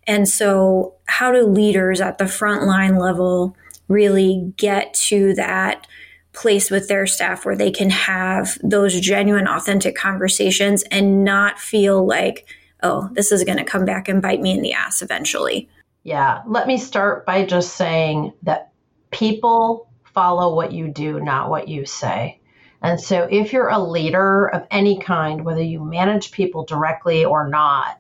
And 0.07 0.29
so 0.29 0.95
how 1.07 1.33
do 1.33 1.47
leaders 1.47 2.01
at 2.01 2.19
the 2.19 2.25
frontline 2.25 3.01
level 3.01 3.57
really 3.89 4.53
get 4.57 4.95
to 4.95 5.35
that 5.35 5.87
place 6.33 6.71
with 6.71 6.89
their 6.89 7.07
staff 7.07 7.45
where 7.45 7.57
they 7.57 7.71
can 7.71 7.91
have 7.91 8.59
those 8.63 8.99
genuine 9.01 9.47
authentic 9.47 9.95
conversations 9.95 10.83
and 10.91 11.25
not 11.25 11.61
feel 11.61 12.05
like 12.05 12.47
oh 12.83 13.09
this 13.13 13.31
is 13.31 13.45
going 13.45 13.57
to 13.57 13.65
come 13.65 13.85
back 13.85 14.09
and 14.09 14.21
bite 14.21 14.41
me 14.41 14.51
in 14.51 14.61
the 14.61 14.73
ass 14.73 15.01
eventually 15.01 15.69
yeah, 16.05 16.43
let 16.47 16.67
me 16.67 16.77
start 16.77 17.25
by 17.25 17.47
just 17.47 17.75
saying 17.77 18.35
that 18.43 18.73
people 19.11 19.91
follow 20.05 20.55
what 20.55 20.73
you 20.73 20.89
do, 20.89 21.19
not 21.19 21.51
what 21.51 21.67
you 21.67 21.87
say. 21.87 22.41
And 22.83 23.01
so, 23.01 23.27
if 23.31 23.55
you're 23.55 23.71
a 23.71 23.79
leader 23.79 24.47
of 24.47 24.67
any 24.71 24.99
kind, 24.99 25.45
whether 25.45 25.63
you 25.63 25.83
manage 25.83 26.31
people 26.31 26.67
directly 26.67 27.25
or 27.25 27.49
not, 27.49 27.99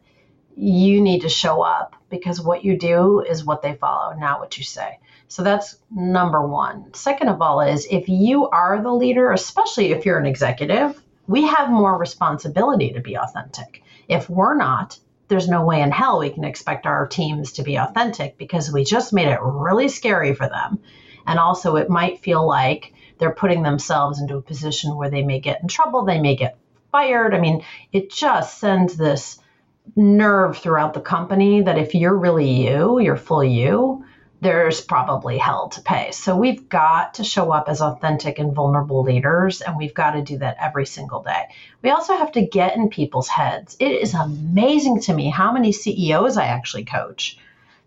you 0.54 1.00
need 1.00 1.22
to 1.22 1.28
show 1.30 1.62
up 1.62 1.96
because 2.10 2.40
what 2.40 2.64
you 2.64 2.78
do 2.78 3.20
is 3.20 3.44
what 3.44 3.62
they 3.62 3.74
follow, 3.74 4.14
not 4.14 4.38
what 4.38 4.58
you 4.58 4.64
say. 4.64 4.98
So 5.28 5.42
that's 5.42 5.76
number 5.90 6.46
one. 6.46 6.92
Second 6.94 7.28
of 7.28 7.40
all, 7.40 7.60
is 7.60 7.88
if 7.90 8.08
you 8.08 8.48
are 8.48 8.82
the 8.82 8.92
leader, 8.92 9.32
especially 9.32 9.92
if 9.92 10.04
you're 10.04 10.18
an 10.18 10.26
executive, 10.26 11.02
we 11.26 11.46
have 11.46 11.70
more 11.70 11.98
responsibility 11.98 12.92
to 12.92 13.00
be 13.00 13.16
authentic. 13.16 13.82
If 14.08 14.28
we're 14.28 14.54
not, 14.54 14.98
there's 15.28 15.48
no 15.48 15.64
way 15.64 15.80
in 15.80 15.90
hell 15.90 16.18
we 16.18 16.30
can 16.30 16.44
expect 16.44 16.86
our 16.86 17.06
teams 17.06 17.52
to 17.52 17.62
be 17.62 17.76
authentic 17.76 18.36
because 18.36 18.72
we 18.72 18.84
just 18.84 19.12
made 19.12 19.28
it 19.28 19.40
really 19.42 19.88
scary 19.88 20.34
for 20.34 20.48
them. 20.48 20.78
And 21.26 21.38
also, 21.38 21.76
it 21.76 21.88
might 21.88 22.20
feel 22.20 22.46
like 22.46 22.92
they're 23.18 23.32
putting 23.32 23.62
themselves 23.62 24.20
into 24.20 24.36
a 24.36 24.42
position 24.42 24.96
where 24.96 25.10
they 25.10 25.22
may 25.22 25.40
get 25.40 25.62
in 25.62 25.68
trouble, 25.68 26.04
they 26.04 26.20
may 26.20 26.36
get 26.36 26.58
fired. 26.92 27.34
I 27.34 27.40
mean, 27.40 27.64
it 27.92 28.10
just 28.10 28.58
sends 28.58 28.96
this 28.96 29.38
nerve 29.96 30.58
throughout 30.58 30.94
the 30.94 31.00
company 31.00 31.62
that 31.62 31.78
if 31.78 31.94
you're 31.94 32.16
really 32.16 32.50
you, 32.50 32.98
you're 32.98 33.16
full 33.16 33.44
you, 33.44 34.03
there's 34.44 34.82
probably 34.82 35.38
hell 35.38 35.70
to 35.70 35.80
pay. 35.80 36.10
So 36.10 36.36
we've 36.36 36.68
got 36.68 37.14
to 37.14 37.24
show 37.24 37.50
up 37.50 37.70
as 37.70 37.80
authentic 37.80 38.38
and 38.38 38.54
vulnerable 38.54 39.02
leaders, 39.02 39.62
and 39.62 39.74
we've 39.74 39.94
got 39.94 40.10
to 40.10 40.22
do 40.22 40.36
that 40.36 40.58
every 40.60 40.84
single 40.84 41.22
day. 41.22 41.44
We 41.82 41.88
also 41.88 42.14
have 42.14 42.30
to 42.32 42.46
get 42.46 42.76
in 42.76 42.90
people's 42.90 43.26
heads. 43.26 43.74
It 43.80 43.92
is 43.92 44.12
amazing 44.12 45.00
to 45.02 45.14
me 45.14 45.30
how 45.30 45.50
many 45.50 45.72
CEOs 45.72 46.36
I 46.36 46.44
actually 46.44 46.84
coach 46.84 47.38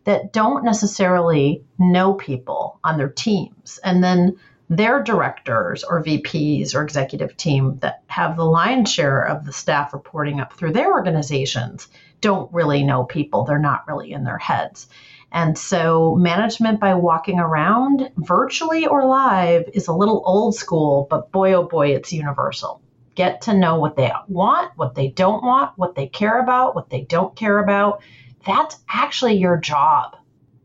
that 0.05 0.33
don't 0.33 0.63
necessarily 0.63 1.63
know 1.77 2.13
people 2.13 2.79
on 2.83 2.97
their 2.97 3.09
teams. 3.09 3.79
And 3.83 4.03
then 4.03 4.37
their 4.67 5.03
directors 5.03 5.83
or 5.83 6.03
VPs 6.03 6.73
or 6.73 6.81
executive 6.81 7.37
team 7.37 7.77
that 7.81 8.01
have 8.07 8.35
the 8.35 8.45
lion's 8.45 8.91
share 8.91 9.21
of 9.21 9.45
the 9.45 9.53
staff 9.53 9.93
reporting 9.93 10.39
up 10.39 10.53
through 10.53 10.73
their 10.73 10.91
organizations 10.91 11.87
don't 12.19 12.51
really 12.51 12.83
know 12.83 13.03
people. 13.03 13.43
They're 13.43 13.59
not 13.59 13.87
really 13.87 14.11
in 14.11 14.23
their 14.23 14.39
heads. 14.39 14.87
And 15.31 15.57
so, 15.57 16.15
management 16.15 16.79
by 16.79 16.93
walking 16.93 17.39
around, 17.39 18.09
virtually 18.17 18.87
or 18.87 19.05
live, 19.05 19.69
is 19.73 19.87
a 19.87 19.93
little 19.93 20.23
old 20.25 20.55
school, 20.55 21.05
but 21.09 21.31
boy, 21.31 21.53
oh 21.53 21.63
boy, 21.63 21.89
it's 21.89 22.13
universal. 22.13 22.81
Get 23.15 23.41
to 23.41 23.53
know 23.53 23.79
what 23.79 23.97
they 23.97 24.11
want, 24.27 24.71
what 24.77 24.95
they 24.95 25.09
don't 25.09 25.43
want, 25.43 25.71
what 25.75 25.95
they 25.95 26.07
care 26.07 26.39
about, 26.39 26.75
what 26.75 26.89
they 26.89 27.01
don't 27.01 27.35
care 27.35 27.59
about. 27.59 28.01
That's 28.45 28.77
actually 28.87 29.33
your 29.33 29.57
job, 29.57 30.15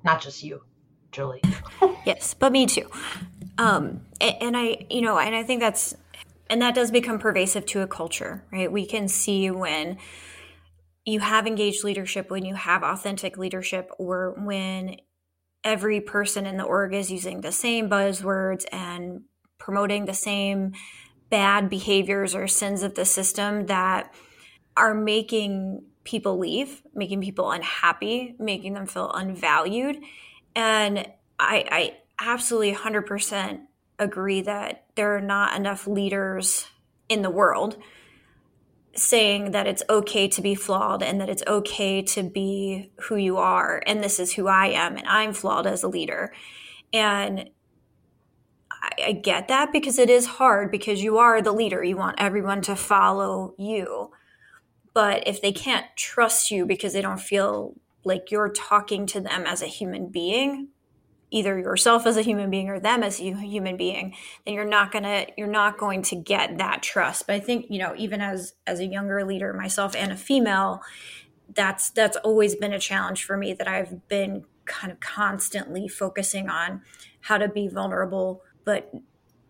not 0.05 0.21
just 0.21 0.45
you, 0.45 0.63
Julie. 1.11 1.43
yes, 2.07 2.35
but 2.35 2.53
me 2.53 2.67
too. 2.67 2.89
Um, 3.59 4.03
and, 4.21 4.37
and 4.41 4.57
I, 4.57 4.87
you 4.91 5.01
know, 5.01 5.19
and 5.19 5.35
I 5.35 5.43
think 5.43 5.61
that's, 5.61 5.97
and 6.49 6.63
that 6.63 6.75
does 6.75 6.91
become 6.91 7.19
pervasive 7.19 7.67
to 7.67 7.81
a 7.81 7.87
culture, 7.89 8.45
right? 8.53 8.71
We 8.71 8.87
can 8.87 9.09
see 9.09 9.51
when 9.51 9.99
you 11.05 11.21
have 11.21 11.47
engaged 11.47 11.85
leadership, 11.85 12.31
when 12.31 12.45
you 12.45 12.55
have 12.55 12.83
authentic 12.83 13.37
leadership, 13.37 13.91
or 13.99 14.35
when 14.39 14.97
every 15.65 16.01
person 16.01 16.47
in 16.47 16.57
the 16.57 16.65
org 16.65 16.95
is 16.95 17.11
using 17.11 17.41
the 17.41 17.53
same 17.53 17.89
buzzwords 17.89 18.65
and 18.73 19.23
promoting 19.59 20.07
the 20.07 20.15
same 20.15 20.73
bad 21.31 21.71
behaviors 21.71 22.35
or 22.35 22.47
sins 22.47 22.83
of 22.83 22.95
the 22.95 23.05
system 23.05 23.67
that 23.67 24.13
are 24.77 24.95
making 24.95 25.85
people 26.05 26.39
leave, 26.39 26.83
making 26.95 27.21
people 27.21 27.51
unhappy, 27.51 28.35
making 28.39 28.75
them 28.75 28.87
feel 28.87 29.11
unvalued. 29.13 29.99
And 30.55 31.07
I, 31.39 31.65
I 31.71 31.97
absolutely 32.19 32.75
100% 32.75 33.61
agree 33.99 34.43
that 34.43 34.85
there 34.97 35.17
are 35.17 35.21
not 35.21 35.57
enough 35.57 35.87
leaders 35.87 36.67
in 37.09 37.23
the 37.23 37.31
world 37.31 37.77
saying 38.95 39.53
that 39.53 39.67
it's 39.67 39.83
okay 39.89 40.29
to 40.29 40.43
be 40.43 40.55
flawed 40.55 41.03
and 41.03 41.21
that 41.21 41.31
it's 41.31 41.43
okay 41.47 42.03
to 42.03 42.23
be 42.23 42.91
who 43.03 43.17
you 43.17 43.39
are 43.39 43.83
and 43.87 44.03
this 44.03 44.21
is 44.21 44.35
who 44.35 44.49
I 44.49 44.67
am 44.67 44.97
and 44.97 45.07
I'm 45.07 45.33
flawed 45.33 45.67
as 45.67 45.83
a 45.83 45.89
leader. 45.89 46.33
And 46.93 47.51
I, 48.71 48.91
I, 49.07 49.13
get 49.13 49.49
that 49.49 49.73
because 49.73 49.99
it 49.99 50.11
is 50.11 50.27
hard 50.27 50.71
because 50.71 51.03
you 51.03 51.17
are 51.19 51.41
the 51.41 51.53
leader. 51.53 51.83
You 51.83 51.97
want 51.97 52.21
everyone 52.21 52.61
to 52.63 52.77
follow 52.77 53.55
you. 53.57 54.11
But 54.93 55.27
if 55.27 55.41
they 55.41 55.53
can't 55.53 55.87
trust 55.97 56.51
you 56.51 56.67
because 56.67 56.93
they 56.93 57.01
don't 57.01 57.21
feel 57.21 57.75
like 58.05 58.31
you're 58.31 58.51
talking 58.51 59.07
to 59.07 59.21
them 59.21 59.45
as 59.47 59.63
a 59.63 59.67
human 59.67 60.09
being, 60.09 60.69
either 61.33 61.59
yourself 61.59 62.07
as 62.07 62.17
a 62.17 62.23
human 62.23 62.51
being 62.51 62.69
or 62.69 62.79
them 62.79 63.03
as 63.03 63.19
a 63.19 63.25
human 63.25 63.77
being 63.77 64.15
then 64.45 64.55
you're 64.55 64.65
not 64.65 64.93
going 64.93 65.03
to 65.03 65.27
you're 65.37 65.49
not 65.49 65.79
going 65.79 66.03
to 66.03 66.15
get 66.15 66.59
that 66.59 66.83
trust. 66.83 67.27
But 67.27 67.35
i 67.37 67.41
think 67.41 67.67
you 67.69 67.79
know 67.79 67.95
even 67.97 68.21
as 68.21 68.55
as 68.67 68.79
a 68.79 68.87
younger 68.87 69.25
leader 69.25 69.53
myself 69.53 69.97
and 69.97 70.13
a 70.13 70.17
female 70.17 70.83
that's 71.55 71.91
that's 71.91 72.17
always 72.19 72.55
been 72.55 72.73
a 72.73 72.79
challenge 72.79 73.25
for 73.25 73.37
me 73.37 73.53
that 73.55 73.67
i've 73.67 74.09
been 74.09 74.45
kind 74.65 74.93
of 74.93 75.01
constantly 75.01 75.89
focusing 75.89 76.49
on 76.49 76.83
how 77.21 77.39
to 77.39 77.49
be 77.49 77.67
vulnerable 77.69 78.43
but 78.65 78.93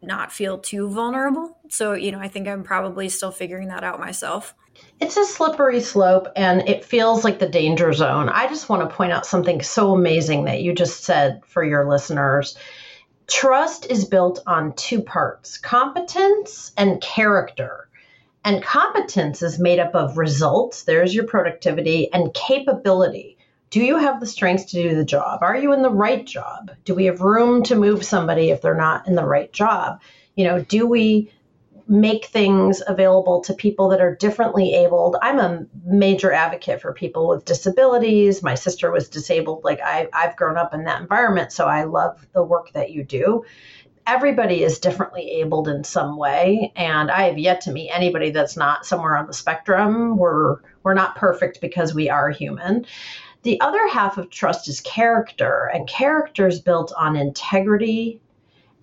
not 0.04 0.32
feel 0.32 0.58
too 0.58 0.88
vulnerable. 0.88 1.58
So 1.68 1.92
you 1.92 2.12
know 2.12 2.18
i 2.18 2.28
think 2.28 2.48
i'm 2.48 2.62
probably 2.62 3.08
still 3.08 3.30
figuring 3.30 3.68
that 3.68 3.84
out 3.84 4.00
myself 4.00 4.54
it's 5.00 5.16
a 5.16 5.24
slippery 5.24 5.80
slope 5.80 6.28
and 6.37 6.68
it 6.68 6.85
feels 6.85 7.24
like 7.24 7.38
the 7.40 7.48
danger 7.48 7.92
zone. 7.92 8.28
I 8.28 8.46
just 8.46 8.68
want 8.68 8.88
to 8.88 8.94
point 8.94 9.12
out 9.12 9.26
something 9.26 9.61
so 9.61 9.92
amazing 9.92 10.44
that 10.44 10.62
you 10.62 10.74
just 10.74 11.02
said 11.02 11.42
for 11.44 11.64
your 11.64 11.88
listeners. 11.88 12.56
Trust 13.26 13.87
is 13.90 14.04
built 14.04 14.40
on 14.46 14.74
two 14.74 15.02
parts 15.02 15.58
competence 15.58 16.72
and 16.76 17.00
character. 17.00 17.88
And 18.44 18.62
competence 18.62 19.42
is 19.42 19.58
made 19.58 19.78
up 19.78 19.94
of 19.94 20.18
results, 20.18 20.82
there's 20.82 21.14
your 21.14 21.24
productivity, 21.24 22.12
and 22.12 22.35
capability. 22.35 23.38
Do 23.70 23.80
you 23.80 23.96
have 23.96 24.20
the 24.20 24.26
strengths 24.26 24.66
to 24.66 24.82
do 24.82 24.94
the 24.94 25.04
job? 25.04 25.42
Are 25.42 25.56
you 25.56 25.72
in 25.72 25.82
the 25.82 25.90
right 25.90 26.26
job? 26.26 26.72
Do 26.85 26.94
we 26.94 27.06
have 27.06 27.20
room 27.20 27.62
to 27.64 27.74
move 27.74 28.04
somebody 28.04 28.50
if 28.50 28.61
they're 28.61 28.74
not 28.74 29.08
in 29.08 29.14
the 29.14 29.24
right 29.24 29.52
job? 29.52 30.00
You 30.35 30.44
know, 30.44 30.61
do 30.61 30.87
we 30.87 31.32
make 31.92 32.24
things 32.24 32.83
available 32.87 33.42
to 33.42 33.52
people 33.52 33.90
that 33.90 34.00
are 34.00 34.16
differently 34.16 34.74
abled. 34.74 35.14
I'm 35.20 35.38
a 35.38 35.66
major 35.85 36.33
advocate 36.33 36.81
for 36.81 36.94
people 36.94 37.28
with 37.28 37.44
disabilities. 37.44 38.42
My 38.42 38.55
sister 38.55 38.90
was 38.90 39.11
disabled. 39.11 39.62
Like 39.62 39.81
I, 39.85 40.09
I've 40.14 40.35
grown 40.37 40.57
up 40.57 40.72
in 40.72 40.85
that 40.85 41.02
environment, 41.02 41.52
so 41.52 41.66
I 41.66 41.85
love 41.85 42.26
the 42.33 42.42
work 42.42 42.72
that 42.72 42.92
you 42.92 43.05
do. 43.05 43.44
Everybody 44.07 44.62
is 44.62 44.78
differently 44.78 45.33
abled 45.33 45.68
in 45.68 45.85
some 45.85 46.16
way, 46.16 46.72
and 46.76 47.11
I 47.11 47.24
have 47.24 47.38
yet 47.38 47.61
to 47.62 47.72
meet 47.72 47.90
anybody 47.90 48.31
that's 48.31 48.57
not 48.57 48.87
somewhere 48.87 49.18
on 49.18 49.26
the 49.26 49.35
spectrum. 49.35 50.16
We're 50.16 50.61
we're 50.83 50.94
not 50.94 51.16
perfect 51.16 51.61
because 51.61 51.94
we 51.94 52.09
are 52.09 52.31
human. 52.31 52.87
The 53.42 53.61
other 53.61 53.87
half 53.88 54.16
of 54.16 54.31
trust 54.31 54.66
is 54.66 54.81
character, 54.81 55.70
and 55.74 55.87
character 55.87 56.46
is 56.46 56.61
built 56.61 56.90
on 56.96 57.16
integrity, 57.16 58.21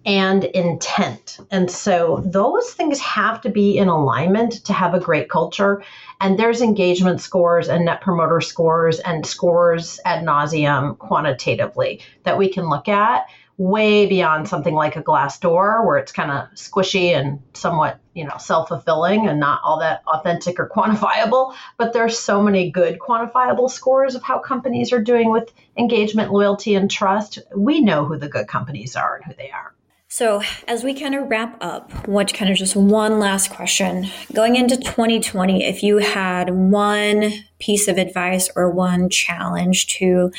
and 0.05 0.43
intent. 0.45 1.39
And 1.51 1.69
so 1.69 2.23
those 2.25 2.71
things 2.71 2.99
have 2.99 3.41
to 3.41 3.49
be 3.49 3.77
in 3.77 3.87
alignment 3.87 4.65
to 4.65 4.73
have 4.73 4.93
a 4.93 4.99
great 4.99 5.29
culture. 5.29 5.83
And 6.21 6.39
there's 6.39 6.61
engagement 6.61 7.21
scores 7.21 7.67
and 7.67 7.85
net 7.85 8.01
promoter 8.01 8.41
scores 8.41 8.99
and 8.99 9.25
scores 9.25 9.99
ad 10.05 10.25
nauseum 10.25 10.97
quantitatively 10.97 12.01
that 12.23 12.37
we 12.37 12.49
can 12.49 12.69
look 12.69 12.87
at 12.87 13.27
way 13.59 14.05
beyond 14.05 14.47
something 14.47 14.73
like 14.73 14.95
a 14.95 15.03
Glassdoor 15.03 15.85
where 15.85 15.97
it's 15.97 16.13
kind 16.13 16.31
of 16.31 16.47
squishy 16.55 17.13
and 17.13 17.41
somewhat 17.53 17.99
you 18.13 18.23
know 18.23 18.37
self-fulfilling 18.39 19.27
and 19.27 19.37
not 19.37 19.59
all 19.65 19.81
that 19.81 20.01
authentic 20.07 20.57
or 20.61 20.69
quantifiable 20.69 21.53
but 21.77 21.91
there's 21.91 22.17
so 22.17 22.41
many 22.41 22.71
good 22.71 22.99
quantifiable 22.99 23.69
scores 23.69 24.15
of 24.15 24.23
how 24.23 24.39
companies 24.39 24.93
are 24.93 25.03
doing 25.03 25.29
with 25.29 25.51
engagement 25.77 26.31
loyalty 26.31 26.73
and 26.73 26.89
trust 26.89 27.39
we 27.53 27.81
know 27.81 28.05
who 28.05 28.17
the 28.17 28.29
good 28.29 28.47
companies 28.47 28.95
are 28.95 29.17
and 29.17 29.25
who 29.25 29.33
they 29.37 29.51
are 29.51 29.75
so, 30.11 30.41
as 30.67 30.83
we 30.83 30.95
kind 30.95 31.13
of 31.13 31.29
wrap 31.29 31.55
up, 31.61 32.07
what 32.07 32.33
kind 32.33 32.49
of 32.49 32.57
just 32.57 32.75
one 32.75 33.19
last 33.19 33.51
question 33.51 34.07
going 34.33 34.55
into 34.55 34.75
2020, 34.75 35.63
if 35.63 35.83
you 35.83 35.99
had 35.99 36.49
one 36.49 37.31
piece 37.59 37.87
of 37.87 37.99
advice 37.99 38.49
or 38.55 38.71
one 38.71 39.09
challenge 39.09 39.85
to 39.97 40.31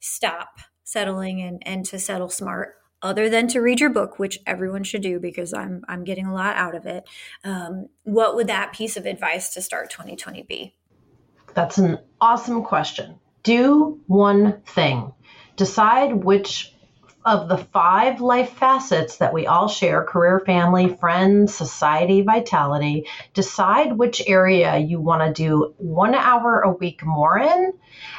stop 0.00 0.60
settling 0.84 1.42
and, 1.42 1.62
and 1.66 1.84
to 1.84 1.98
settle 1.98 2.30
smart, 2.30 2.76
other 3.02 3.28
than 3.28 3.46
to 3.48 3.60
read 3.60 3.78
your 3.78 3.90
book, 3.90 4.18
which 4.18 4.38
everyone 4.46 4.84
should 4.84 5.02
do 5.02 5.20
because 5.20 5.52
I'm 5.52 5.84
I'm 5.86 6.02
getting 6.02 6.26
a 6.26 6.34
lot 6.34 6.56
out 6.56 6.74
of 6.74 6.86
it, 6.86 7.04
um, 7.44 7.88
what 8.04 8.36
would 8.36 8.46
that 8.46 8.72
piece 8.72 8.96
of 8.96 9.04
advice 9.04 9.52
to 9.52 9.60
start 9.60 9.90
2020 9.90 10.44
be? 10.44 10.74
That's 11.54 11.76
an 11.76 11.98
awesome 12.22 12.64
question. 12.64 13.18
Do 13.42 14.00
one 14.06 14.62
thing. 14.62 15.12
Decide 15.56 16.24
which 16.24 16.72
of 17.24 17.48
the 17.48 17.58
five 17.58 18.20
life 18.20 18.50
facets 18.54 19.18
that 19.18 19.32
we 19.32 19.46
all 19.46 19.68
share 19.68 20.04
career, 20.04 20.40
family, 20.40 20.96
friends, 20.96 21.54
society, 21.54 22.22
vitality 22.22 23.06
decide 23.34 23.92
which 23.92 24.22
area 24.26 24.78
you 24.78 25.00
want 25.00 25.22
to 25.22 25.42
do 25.42 25.74
one 25.76 26.14
hour 26.14 26.60
a 26.60 26.72
week 26.72 27.04
more 27.04 27.38
in 27.38 27.72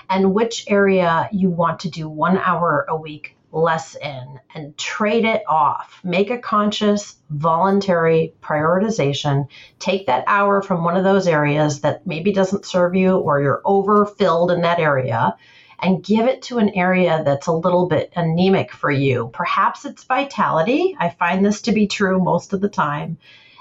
and 0.09 0.33
which 0.33 0.65
area 0.67 1.27
you 1.31 1.49
want 1.49 1.79
to 1.79 1.89
do 1.89 2.07
one 2.07 2.37
hour 2.37 2.85
a 2.89 2.95
week 2.95 3.35
less 3.51 3.95
in 3.95 4.39
and 4.55 4.77
trade 4.77 5.25
it 5.25 5.43
off. 5.47 5.99
Make 6.03 6.29
a 6.29 6.37
conscious, 6.37 7.17
voluntary 7.29 8.33
prioritization. 8.41 9.47
Take 9.79 10.05
that 10.07 10.23
hour 10.27 10.61
from 10.61 10.83
one 10.83 10.95
of 10.95 11.03
those 11.03 11.27
areas 11.27 11.81
that 11.81 12.05
maybe 12.07 12.31
doesn't 12.31 12.65
serve 12.65 12.95
you 12.95 13.17
or 13.17 13.41
you're 13.41 13.61
overfilled 13.65 14.51
in 14.51 14.61
that 14.61 14.79
area 14.79 15.35
and 15.81 16.03
give 16.03 16.27
it 16.27 16.43
to 16.43 16.59
an 16.59 16.69
area 16.69 17.23
that's 17.25 17.47
a 17.47 17.53
little 17.53 17.87
bit 17.87 18.13
anemic 18.15 18.71
for 18.71 18.91
you. 18.91 19.31
Perhaps 19.33 19.85
it's 19.85 20.03
vitality. 20.03 20.95
I 20.99 21.09
find 21.09 21.43
this 21.45 21.61
to 21.63 21.71
be 21.71 21.87
true 21.87 22.23
most 22.23 22.53
of 22.53 22.61
the 22.61 22.69
time. 22.69 23.17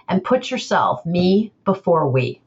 And 0.08 0.24
put 0.24 0.50
yourself, 0.50 1.06
me 1.06 1.52
before 1.64 2.10
we. 2.10 2.40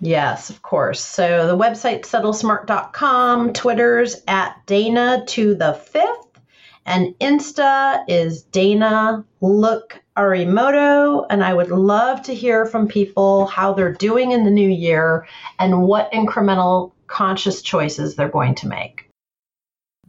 Yes, 0.00 0.48
of 0.48 0.62
course. 0.62 1.02
So 1.02 1.46
the 1.46 1.56
website 1.56 2.02
settlesmart.com, 2.02 3.52
Twitter's 3.52 4.22
at 4.26 4.56
Dana 4.66 5.24
to 5.28 5.54
the 5.54 5.74
fifth, 5.74 6.40
and 6.86 7.14
Insta 7.20 8.04
is 8.08 8.42
Dana 8.44 9.24
Look 9.42 10.02
Arimoto. 10.16 11.26
And 11.28 11.44
I 11.44 11.52
would 11.52 11.70
love 11.70 12.22
to 12.22 12.34
hear 12.34 12.64
from 12.64 12.88
people 12.88 13.46
how 13.46 13.74
they're 13.74 13.92
doing 13.92 14.32
in 14.32 14.44
the 14.44 14.50
new 14.50 14.68
year 14.68 15.26
and 15.58 15.82
what 15.82 16.10
incremental 16.12 16.92
conscious 17.06 17.60
choices 17.60 18.16
they're 18.16 18.28
going 18.28 18.54
to 18.56 18.68
make. 18.68 19.06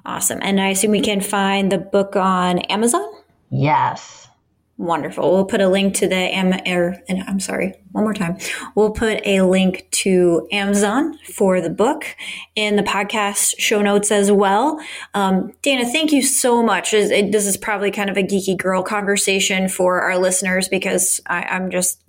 Awesome. 0.05 0.39
And 0.41 0.59
I 0.59 0.69
assume 0.69 0.91
we 0.91 1.01
can 1.01 1.21
find 1.21 1.71
the 1.71 1.77
book 1.77 2.15
on 2.15 2.59
Amazon? 2.59 3.07
Yes. 3.49 4.20
Wonderful. 4.81 5.31
We'll 5.31 5.45
put 5.45 5.61
a 5.61 5.69
link 5.69 5.93
to 5.97 6.07
the 6.07 6.15
Am 6.15 6.59
er, 6.67 6.99
I'm 7.07 7.39
sorry, 7.39 7.75
one 7.91 8.03
more 8.03 8.15
time. 8.15 8.39
We'll 8.73 8.89
put 8.89 9.21
a 9.27 9.41
link 9.41 9.87
to 9.91 10.47
Amazon 10.51 11.19
for 11.35 11.61
the 11.61 11.69
book 11.69 12.03
in 12.55 12.77
the 12.77 12.81
podcast 12.81 13.59
show 13.59 13.83
notes 13.83 14.09
as 14.09 14.31
well. 14.31 14.83
Um, 15.13 15.53
Dana, 15.61 15.85
thank 15.85 16.11
you 16.11 16.23
so 16.23 16.63
much. 16.63 16.93
This 16.93 17.45
is 17.45 17.57
probably 17.57 17.91
kind 17.91 18.09
of 18.09 18.17
a 18.17 18.23
geeky 18.23 18.57
girl 18.57 18.81
conversation 18.81 19.69
for 19.69 20.01
our 20.01 20.17
listeners 20.17 20.67
because 20.67 21.21
I, 21.27 21.43
I'm 21.43 21.69
just 21.69 22.01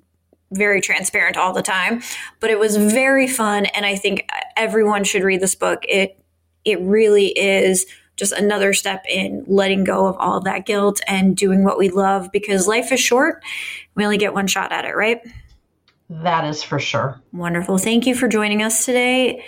very 0.50 0.80
transparent 0.80 1.36
all 1.36 1.52
the 1.52 1.60
time. 1.60 2.00
But 2.40 2.48
it 2.48 2.58
was 2.58 2.78
very 2.78 3.28
fun, 3.28 3.66
and 3.66 3.84
I 3.84 3.96
think 3.96 4.26
everyone 4.56 5.04
should 5.04 5.24
read 5.24 5.42
this 5.42 5.54
book. 5.54 5.84
It 5.86 6.18
it 6.64 6.80
really 6.80 7.38
is 7.38 7.84
just 8.16 8.32
another 8.32 8.72
step 8.72 9.04
in 9.08 9.44
letting 9.46 9.84
go 9.84 10.06
of 10.06 10.16
all 10.18 10.38
of 10.38 10.44
that 10.44 10.66
guilt 10.66 11.00
and 11.06 11.36
doing 11.36 11.64
what 11.64 11.78
we 11.78 11.88
love 11.88 12.30
because 12.32 12.68
life 12.68 12.92
is 12.92 13.00
short. 13.00 13.42
We 13.94 14.04
only 14.04 14.18
get 14.18 14.34
one 14.34 14.46
shot 14.46 14.72
at 14.72 14.84
it, 14.84 14.94
right? 14.94 15.20
That 16.10 16.44
is 16.44 16.62
for 16.62 16.78
sure. 16.78 17.20
Wonderful. 17.32 17.78
Thank 17.78 18.06
you 18.06 18.14
for 18.14 18.28
joining 18.28 18.62
us 18.62 18.84
today. 18.84 19.44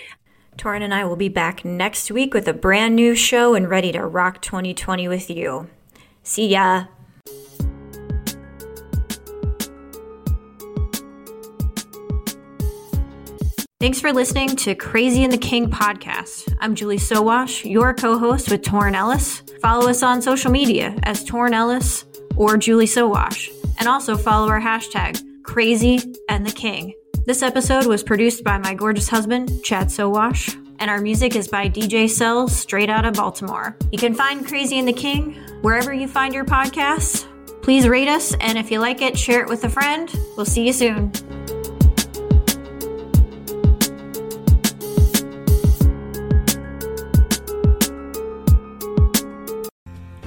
Torin 0.56 0.82
and 0.82 0.94
I 0.94 1.04
will 1.04 1.16
be 1.16 1.28
back 1.28 1.64
next 1.64 2.10
week 2.10 2.32
with 2.32 2.48
a 2.48 2.52
brand 2.52 2.96
new 2.96 3.14
show 3.14 3.54
and 3.54 3.68
ready 3.68 3.92
to 3.92 4.06
rock 4.06 4.40
2020 4.40 5.08
with 5.08 5.28
you. 5.28 5.68
See 6.22 6.48
ya. 6.48 6.86
Thanks 13.84 14.00
for 14.00 14.14
listening 14.14 14.56
to 14.56 14.74
Crazy 14.74 15.24
and 15.24 15.30
the 15.30 15.36
King 15.36 15.68
podcast. 15.68 16.56
I'm 16.58 16.74
Julie 16.74 16.96
Sowash, 16.96 17.70
your 17.70 17.92
co 17.92 18.16
host 18.16 18.50
with 18.50 18.62
Torin 18.62 18.94
Ellis. 18.94 19.42
Follow 19.60 19.90
us 19.90 20.02
on 20.02 20.22
social 20.22 20.50
media 20.50 20.96
as 21.02 21.22
Torin 21.22 21.52
Ellis 21.52 22.06
or 22.34 22.56
Julie 22.56 22.86
Sowash, 22.86 23.50
and 23.78 23.86
also 23.86 24.16
follow 24.16 24.48
our 24.48 24.58
hashtag 24.58 25.22
Crazy 25.42 26.00
and 26.30 26.46
the 26.46 26.50
King. 26.50 26.94
This 27.26 27.42
episode 27.42 27.84
was 27.84 28.02
produced 28.02 28.42
by 28.42 28.56
my 28.56 28.72
gorgeous 28.72 29.10
husband, 29.10 29.62
Chad 29.62 29.88
Sowash, 29.88 30.54
and 30.78 30.90
our 30.90 31.02
music 31.02 31.36
is 31.36 31.46
by 31.46 31.68
DJ 31.68 32.08
Cells, 32.08 32.56
straight 32.56 32.88
out 32.88 33.04
of 33.04 33.12
Baltimore. 33.12 33.76
You 33.92 33.98
can 33.98 34.14
find 34.14 34.46
Crazy 34.46 34.78
and 34.78 34.88
the 34.88 34.94
King 34.94 35.34
wherever 35.60 35.92
you 35.92 36.08
find 36.08 36.32
your 36.32 36.46
podcasts. 36.46 37.26
Please 37.60 37.86
rate 37.86 38.08
us, 38.08 38.34
and 38.40 38.56
if 38.56 38.70
you 38.70 38.78
like 38.80 39.02
it, 39.02 39.18
share 39.18 39.42
it 39.42 39.48
with 39.50 39.62
a 39.64 39.68
friend. 39.68 40.10
We'll 40.38 40.46
see 40.46 40.66
you 40.66 40.72
soon. 40.72 41.12